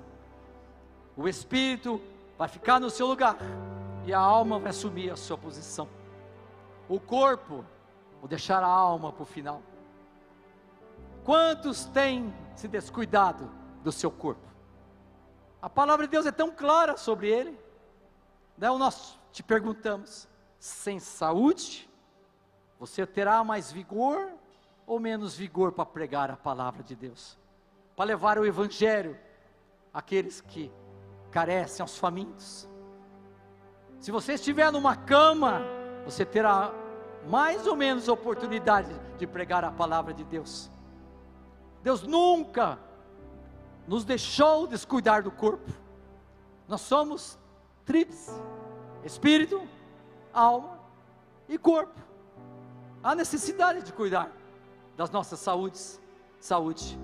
O 1.15 1.27
espírito 1.27 2.01
vai 2.37 2.47
ficar 2.47 2.79
no 2.79 2.89
seu 2.89 3.07
lugar 3.07 3.37
e 4.05 4.13
a 4.13 4.19
alma 4.19 4.59
vai 4.59 4.69
assumir 4.69 5.09
a 5.09 5.15
sua 5.15 5.37
posição. 5.37 5.89
O 6.87 6.99
corpo, 6.99 7.65
vou 8.19 8.27
deixar 8.27 8.63
a 8.63 8.67
alma 8.67 9.11
para 9.11 9.23
o 9.23 9.25
final. 9.25 9.61
Quantos 11.23 11.85
têm 11.85 12.33
se 12.55 12.67
descuidado 12.67 13.51
do 13.83 13.91
seu 13.91 14.09
corpo? 14.09 14.47
A 15.61 15.69
palavra 15.69 16.05
de 16.05 16.11
Deus 16.11 16.25
é 16.25 16.31
tão 16.31 16.51
clara 16.51 16.95
sobre 16.95 17.29
ele. 17.29 17.59
Daí 18.57 18.77
nós 18.77 19.19
te 19.31 19.43
perguntamos: 19.43 20.27
sem 20.59 20.99
saúde, 20.99 21.89
você 22.79 23.05
terá 23.05 23.43
mais 23.43 23.71
vigor 23.71 24.31
ou 24.85 24.99
menos 24.99 25.35
vigor 25.35 25.71
para 25.73 25.85
pregar 25.85 26.31
a 26.31 26.37
palavra 26.37 26.83
de 26.83 26.95
Deus? 26.95 27.37
Para 27.95 28.05
levar 28.05 28.37
o 28.37 28.45
evangelho 28.45 29.19
àqueles 29.93 30.39
que 30.39 30.71
carecem, 31.31 31.83
aos 31.83 31.97
famintos? 31.97 32.67
Se 33.99 34.11
você 34.11 34.33
estiver 34.33 34.71
numa 34.71 34.95
cama, 34.95 35.61
você 36.05 36.25
terá 36.25 36.71
mais 37.27 37.67
ou 37.67 37.75
menos 37.75 38.07
oportunidade 38.07 38.93
de 39.17 39.27
pregar 39.27 39.63
a 39.65 39.71
palavra 39.71 40.13
de 40.13 40.23
Deus. 40.23 40.69
Deus 41.83 42.03
nunca 42.03 42.79
nos 43.87 44.03
deixou 44.03 44.67
descuidar 44.67 45.23
do 45.23 45.31
corpo. 45.31 45.71
Nós 46.67 46.81
somos 46.81 47.37
tríplice: 47.85 48.31
espírito, 49.03 49.67
alma 50.33 50.79
e 51.47 51.57
corpo. 51.57 51.99
Há 53.03 53.15
necessidade 53.15 53.83
de 53.83 53.93
cuidar 53.93 54.31
das 54.95 55.09
nossas 55.09 55.39
saúdes, 55.39 55.99
saúde. 56.39 56.99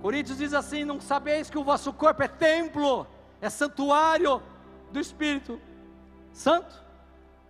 Coríntios 0.00 0.38
diz 0.38 0.54
assim: 0.54 0.84
Não 0.84 1.00
sabeis 1.00 1.50
que 1.50 1.58
o 1.58 1.64
vosso 1.64 1.92
corpo 1.92 2.22
é 2.22 2.28
templo, 2.28 3.06
é 3.42 3.50
santuário 3.50 4.42
do 4.90 4.98
Espírito 4.98 5.60
Santo, 6.32 6.82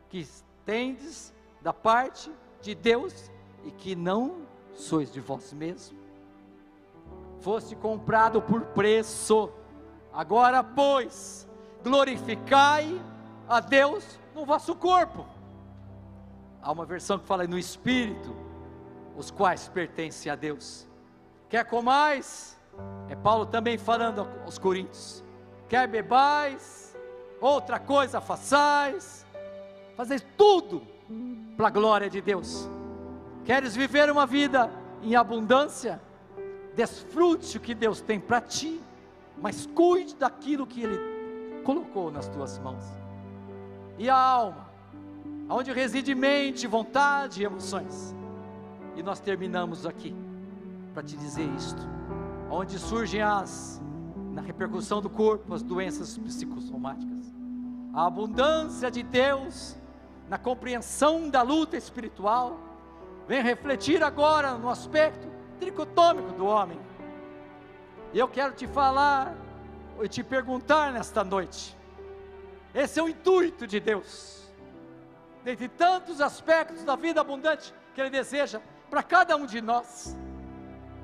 que 0.08 0.26
tendes 0.64 1.32
da 1.60 1.72
parte 1.72 2.32
de 2.60 2.74
Deus 2.74 3.30
e 3.64 3.70
que 3.70 3.94
não 3.94 4.42
sois 4.74 5.12
de 5.12 5.20
vós 5.20 5.52
mesmos 5.52 6.02
fosse 7.42 7.74
comprado 7.76 8.40
por 8.40 8.62
preço. 8.66 9.50
Agora, 10.12 10.62
pois, 10.62 11.48
glorificai 11.82 13.00
a 13.48 13.60
Deus 13.60 14.18
no 14.34 14.46
vosso 14.46 14.74
corpo. 14.74 15.26
Há 16.62 16.70
uma 16.70 16.86
versão 16.86 17.18
que 17.18 17.26
fala 17.26 17.46
no 17.46 17.58
espírito, 17.58 18.34
os 19.16 19.30
quais 19.30 19.68
pertencem 19.68 20.30
a 20.30 20.36
Deus. 20.36 20.86
Quer 21.48 21.64
comais? 21.64 22.58
É 23.08 23.16
Paulo 23.16 23.44
também 23.44 23.76
falando 23.76 24.26
aos 24.44 24.56
Coríntios. 24.56 25.21
Quer 25.72 25.88
bebais? 25.88 26.94
Outra 27.40 27.78
coisa 27.78 28.20
façais? 28.20 29.24
Fazeis 29.96 30.22
tudo 30.36 30.82
para 31.56 31.68
a 31.68 31.70
glória 31.70 32.10
de 32.10 32.20
Deus. 32.20 32.68
Queres 33.42 33.74
viver 33.74 34.10
uma 34.10 34.26
vida 34.26 34.70
em 35.02 35.16
abundância? 35.16 35.98
desfrute 36.74 37.56
o 37.56 37.60
que 37.60 37.74
Deus 37.74 38.02
tem 38.02 38.20
para 38.20 38.38
ti, 38.38 38.80
mas 39.40 39.64
cuide 39.66 40.14
daquilo 40.14 40.66
que 40.66 40.82
Ele 40.82 40.98
colocou 41.64 42.10
nas 42.10 42.28
tuas 42.28 42.58
mãos. 42.58 42.84
E 43.98 44.10
a 44.10 44.16
alma, 44.16 44.68
onde 45.48 45.72
reside 45.72 46.14
mente, 46.14 46.66
vontade 46.66 47.40
e 47.40 47.44
emoções. 47.44 48.14
E 48.94 49.02
nós 49.02 49.20
terminamos 49.20 49.86
aqui 49.86 50.14
para 50.92 51.02
te 51.02 51.16
dizer 51.16 51.48
isto. 51.56 51.80
Onde 52.50 52.78
surgem 52.78 53.22
as, 53.22 53.80
na 54.32 54.40
repercussão 54.40 55.00
do 55.00 55.10
corpo, 55.10 55.52
as 55.54 55.62
doenças 55.62 56.16
psicossomáticas. 56.16 57.32
A 57.92 58.06
abundância 58.06 58.90
de 58.90 59.02
Deus 59.02 59.76
na 60.28 60.38
compreensão 60.38 61.28
da 61.28 61.42
luta 61.42 61.76
espiritual 61.76 62.58
vem 63.28 63.42
refletir 63.42 64.02
agora 64.02 64.56
no 64.56 64.70
aspecto 64.70 65.28
tricotômico 65.60 66.32
do 66.32 66.46
homem. 66.46 66.80
E 68.12 68.18
eu 68.18 68.26
quero 68.26 68.54
te 68.54 68.66
falar 68.66 69.36
e 70.02 70.08
te 70.08 70.24
perguntar 70.24 70.90
nesta 70.92 71.22
noite. 71.22 71.76
Esse 72.74 72.98
é 72.98 73.02
o 73.02 73.08
intuito 73.08 73.66
de 73.66 73.78
Deus. 73.78 74.50
Dentre 75.44 75.68
tantos 75.68 76.20
aspectos 76.20 76.82
da 76.84 76.96
vida 76.96 77.20
abundante 77.20 77.74
que 77.94 78.00
Ele 78.00 78.10
deseja 78.10 78.60
para 78.88 79.02
cada 79.02 79.36
um 79.36 79.44
de 79.44 79.60
nós. 79.60 80.16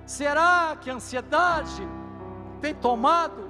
Será 0.06 0.74
que 0.80 0.88
a 0.90 0.94
ansiedade 0.94 1.82
tem 2.58 2.74
tomado 2.74 3.48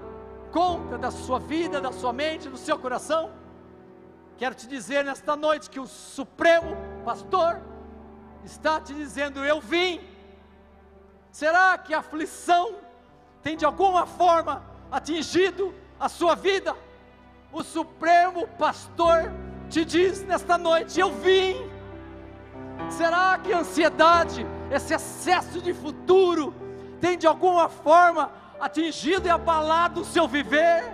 conta 0.52 0.96
da 0.96 1.10
sua 1.10 1.38
vida, 1.38 1.80
da 1.80 1.92
sua 1.92 2.12
mente, 2.12 2.48
do 2.48 2.56
seu 2.56 2.78
coração? 2.78 3.30
Quero 4.36 4.54
te 4.54 4.66
dizer 4.66 5.04
nesta 5.04 5.34
noite 5.34 5.68
que 5.68 5.80
o 5.80 5.86
Supremo 5.86 6.76
Pastor 7.04 7.60
está 8.44 8.80
te 8.80 8.94
dizendo: 8.94 9.44
Eu 9.44 9.60
vim 9.60 10.00
Será 11.30 11.76
que 11.78 11.94
a 11.94 11.98
aflição 11.98 12.76
tem 13.42 13.56
de 13.56 13.64
alguma 13.64 14.06
forma 14.06 14.62
atingido 14.90 15.74
a 16.00 16.08
sua 16.08 16.34
vida? 16.34 16.74
O 17.52 17.62
Supremo 17.62 18.48
Pastor 18.58 19.32
te 19.68 19.84
diz 19.84 20.24
nesta 20.24 20.58
noite: 20.58 20.98
Eu 20.98 21.12
vim. 21.12 21.56
Será 22.90 23.38
que 23.38 23.52
a 23.52 23.58
ansiedade, 23.58 24.46
esse 24.70 24.94
excesso 24.94 25.60
de 25.60 25.74
futuro, 25.74 26.54
tem 27.00 27.18
de 27.18 27.26
alguma 27.26 27.68
forma 27.68 28.32
atingido 28.60 29.26
e 29.26 29.30
abalado 29.30 30.00
o 30.00 30.04
seu 30.04 30.26
viver? 30.26 30.84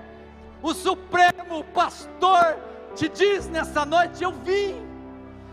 O 0.62 0.72
Supremo 0.72 1.64
Pastor 1.72 2.56
te 2.94 3.08
diz 3.08 3.48
nesta 3.48 3.84
noite: 3.84 4.22
Eu 4.22 4.32
vim. 4.32 4.82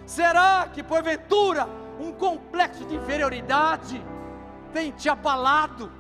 Será 0.06 0.68
que 0.74 0.84
porventura 0.84 1.68
um 2.02 2.12
complexo 2.12 2.84
de 2.86 2.96
inferioridade, 2.96 4.04
tem 4.74 4.92
te 4.92 5.08
abalado. 5.08 5.92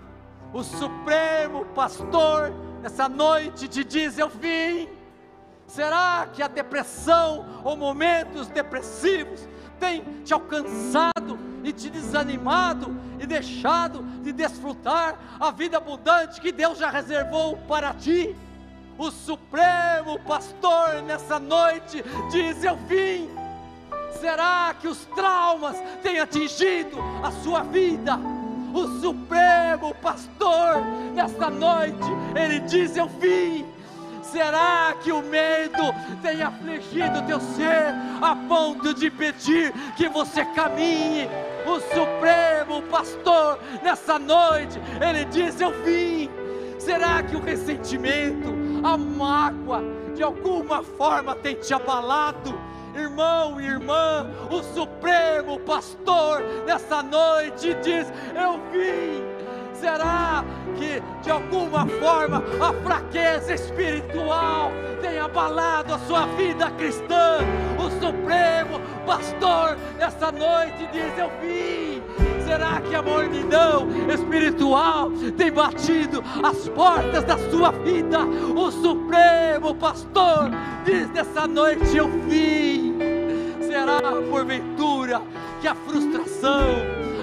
O 0.53 0.63
Supremo 0.63 1.65
Pastor, 1.67 2.51
essa 2.83 3.07
noite 3.07 3.67
te 3.67 3.83
diz: 3.83 4.17
Eu 4.17 4.29
vim. 4.29 4.89
Será 5.67 6.27
que 6.33 6.43
a 6.43 6.49
depressão 6.49 7.45
ou 7.63 7.77
momentos 7.77 8.47
depressivos 8.47 9.47
tem 9.81 10.03
te 10.23 10.31
alcançado 10.31 11.39
e 11.63 11.73
te 11.73 11.89
desanimado 11.89 12.95
e 13.19 13.25
deixado 13.25 14.03
de 14.23 14.31
desfrutar 14.31 15.19
a 15.39 15.49
vida 15.49 15.77
abundante 15.77 16.39
que 16.39 16.51
Deus 16.51 16.77
já 16.77 16.91
reservou 16.91 17.57
para 17.67 17.93
ti? 17.95 18.35
O 18.97 19.09
Supremo 19.09 20.19
Pastor 20.19 21.01
nessa 21.01 21.39
noite 21.39 22.03
diz: 22.31 22.63
Eu 22.63 22.77
vim. 22.87 23.27
Será 24.19 24.75
que 24.79 24.87
os 24.87 25.03
traumas 25.15 25.75
têm 26.03 26.19
atingido 26.19 26.97
a 27.23 27.31
sua 27.31 27.63
vida? 27.63 28.19
o 28.73 28.87
Supremo 29.01 29.93
Pastor, 29.95 30.81
nesta 31.13 31.49
noite, 31.49 32.07
ele 32.35 32.59
diz: 32.61 32.95
Eu 32.95 33.07
vim. 33.07 33.65
Será 34.31 34.95
que 35.03 35.11
o 35.11 35.21
medo 35.21 35.93
tem 36.21 36.41
afligido 36.41 37.21
teu 37.27 37.39
ser 37.41 37.93
a 38.21 38.33
ponto 38.47 38.93
de 38.93 39.11
pedir 39.11 39.73
que 39.97 40.07
você 40.07 40.45
caminhe? 40.45 41.27
O 41.65 41.79
Supremo 41.81 42.81
Pastor, 42.83 43.59
nessa 43.83 44.17
noite, 44.17 44.79
ele 45.05 45.25
diz: 45.25 45.59
Eu 45.59 45.71
vim. 45.83 46.29
Será 46.79 47.21
que 47.21 47.35
o 47.35 47.41
ressentimento, 47.41 48.55
a 48.83 48.97
mágoa, 48.97 49.83
de 50.15 50.23
alguma 50.23 50.81
forma 50.81 51.35
tem 51.35 51.55
te 51.55 51.73
abalado? 51.73 52.57
irmão 52.95 53.59
e 53.61 53.65
irmã, 53.65 54.29
o 54.49 54.61
Supremo 54.61 55.59
Pastor, 55.61 56.41
nessa 56.65 57.01
noite 57.01 57.73
diz: 57.81 58.11
Eu 58.35 58.59
vim. 58.71 59.30
Será 59.81 60.45
que 60.77 61.01
de 61.23 61.31
alguma 61.31 61.87
forma 61.87 62.43
a 62.61 62.71
fraqueza 62.83 63.55
espiritual 63.55 64.71
tem 65.01 65.17
abalado 65.17 65.95
a 65.95 65.99
sua 65.99 66.27
vida 66.37 66.69
cristã? 66.69 67.39
O 67.79 67.89
Supremo 67.99 68.79
Pastor, 69.07 69.75
nessa 69.97 70.31
noite 70.31 70.87
diz: 70.93 71.17
Eu 71.17 71.31
vim. 71.41 71.99
Será 72.45 72.79
que 72.79 72.93
a 72.93 73.01
mornidão 73.01 73.87
espiritual 74.07 75.09
tem 75.35 75.51
batido 75.51 76.23
as 76.43 76.69
portas 76.69 77.23
da 77.23 77.39
sua 77.49 77.71
vida? 77.71 78.19
O 78.23 78.69
Supremo 78.69 79.73
Pastor 79.73 80.51
diz 80.85 81.09
nessa 81.09 81.47
noite: 81.47 81.97
Eu 81.97 82.07
vim. 82.07 82.99
Será 83.61 83.99
porventura 84.29 85.23
que 85.59 85.67
a 85.67 85.73
frustração, 85.73 86.67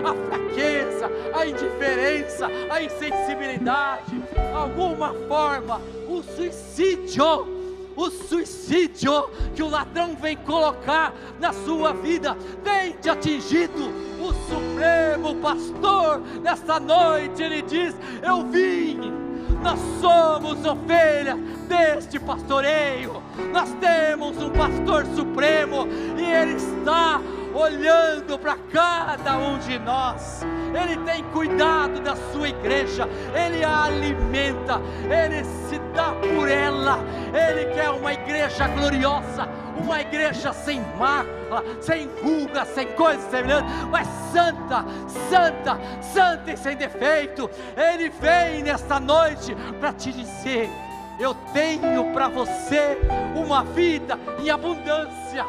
a 0.05 0.15
fraqueza, 0.15 1.11
a 1.35 1.47
indiferença, 1.47 2.49
a 2.71 2.83
insensibilidade, 2.83 4.23
alguma 4.55 5.15
forma, 5.29 5.81
o 6.09 6.23
suicídio, 6.23 7.59
o 7.97 8.11
suicídio 8.11 9.29
que 9.55 9.63
o 9.63 9.69
ladrão 9.69 10.15
vem 10.15 10.37
colocar 10.37 11.13
na 11.41 11.53
sua 11.53 11.93
vida 11.93 12.37
tem 12.63 12.93
te 12.93 13.11
atingido. 13.11 14.09
O 14.21 14.33
Supremo 14.33 15.35
Pastor, 15.37 16.21
nesta 16.43 16.79
noite, 16.79 17.43
ele 17.43 17.63
diz: 17.63 17.95
Eu 18.23 18.45
vim. 18.45 19.29
Nós 19.63 19.81
somos 20.01 20.65
ovelhas 20.65 21.37
deste 21.69 22.21
pastoreio. 22.21 23.21
Nós 23.53 23.73
temos 23.81 24.41
um 24.41 24.51
pastor 24.51 25.05
supremo 25.17 25.89
e 26.17 26.23
ele 26.23 26.55
está 26.55 27.21
olhando 27.59 28.39
para 28.39 28.57
cada 28.73 29.37
um 29.37 29.59
de 29.59 29.79
nós. 29.79 30.43
Ele 30.75 30.97
tem 31.05 31.25
cuidado 31.25 32.01
da 32.01 32.15
sua 32.33 32.49
igreja, 32.49 33.09
Ele 33.35 33.65
a 33.65 33.85
alimenta, 33.85 34.81
Ele 35.05 35.45
se 35.45 35.79
dá 35.95 36.13
por 36.13 36.49
ela. 36.49 36.99
Ele 37.33 37.75
quer 37.75 37.91
uma 37.91 38.13
igreja 38.13 38.69
gloriosa, 38.69 39.49
uma 39.83 40.01
igreja 40.01 40.53
sem 40.53 40.81
mácula, 40.97 41.65
sem 41.81 42.09
ruga, 42.23 42.65
sem 42.65 42.87
coisa 42.89 43.29
semelhante, 43.31 43.69
mas 43.91 44.07
santa, 44.33 44.85
santa, 45.29 45.79
santa 46.01 46.53
e 46.53 46.57
sem 46.57 46.77
defeito. 46.77 47.51
Ele 47.77 48.09
vem 48.11 48.63
nesta 48.63 49.01
noite 49.01 49.57
para 49.81 49.93
te 49.93 50.13
dizer: 50.13 50.71
eu 51.19 51.35
tenho 51.53 52.13
para 52.13 52.29
você 52.29 52.99
uma 53.35 53.65
vida 53.65 54.19
em 54.41 54.51
abundância. 54.51 55.45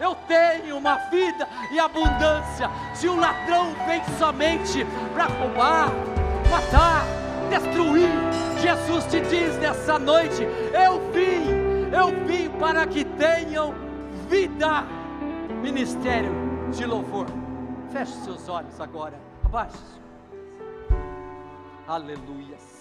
Eu 0.00 0.14
tenho 0.26 0.76
uma 0.76 0.96
vida 1.10 1.48
em 1.70 1.78
abundância. 1.78 2.70
Se 2.94 3.08
o 3.08 3.16
ladrão 3.16 3.74
vem 3.86 4.02
somente 4.18 4.84
para 5.12 5.26
roubar, 5.26 5.90
matar, 6.50 7.04
destruir, 7.48 8.10
Jesus 8.60 9.04
te 9.06 9.20
diz 9.20 9.56
nessa 9.58 9.98
noite: 9.98 10.42
Eu 10.72 11.00
vim, 11.12 11.90
eu 11.92 12.26
vim 12.26 12.48
para 12.58 12.86
que 12.86 13.04
tenham 13.04 13.74
vida. 14.28 14.84
Ministério 15.62 16.32
de 16.72 16.84
louvor. 16.84 17.26
Feche 17.90 18.12
seus 18.24 18.48
olhos 18.48 18.80
agora. 18.80 19.18
Abaixe. 19.44 19.78
Aleluia. 21.86 22.73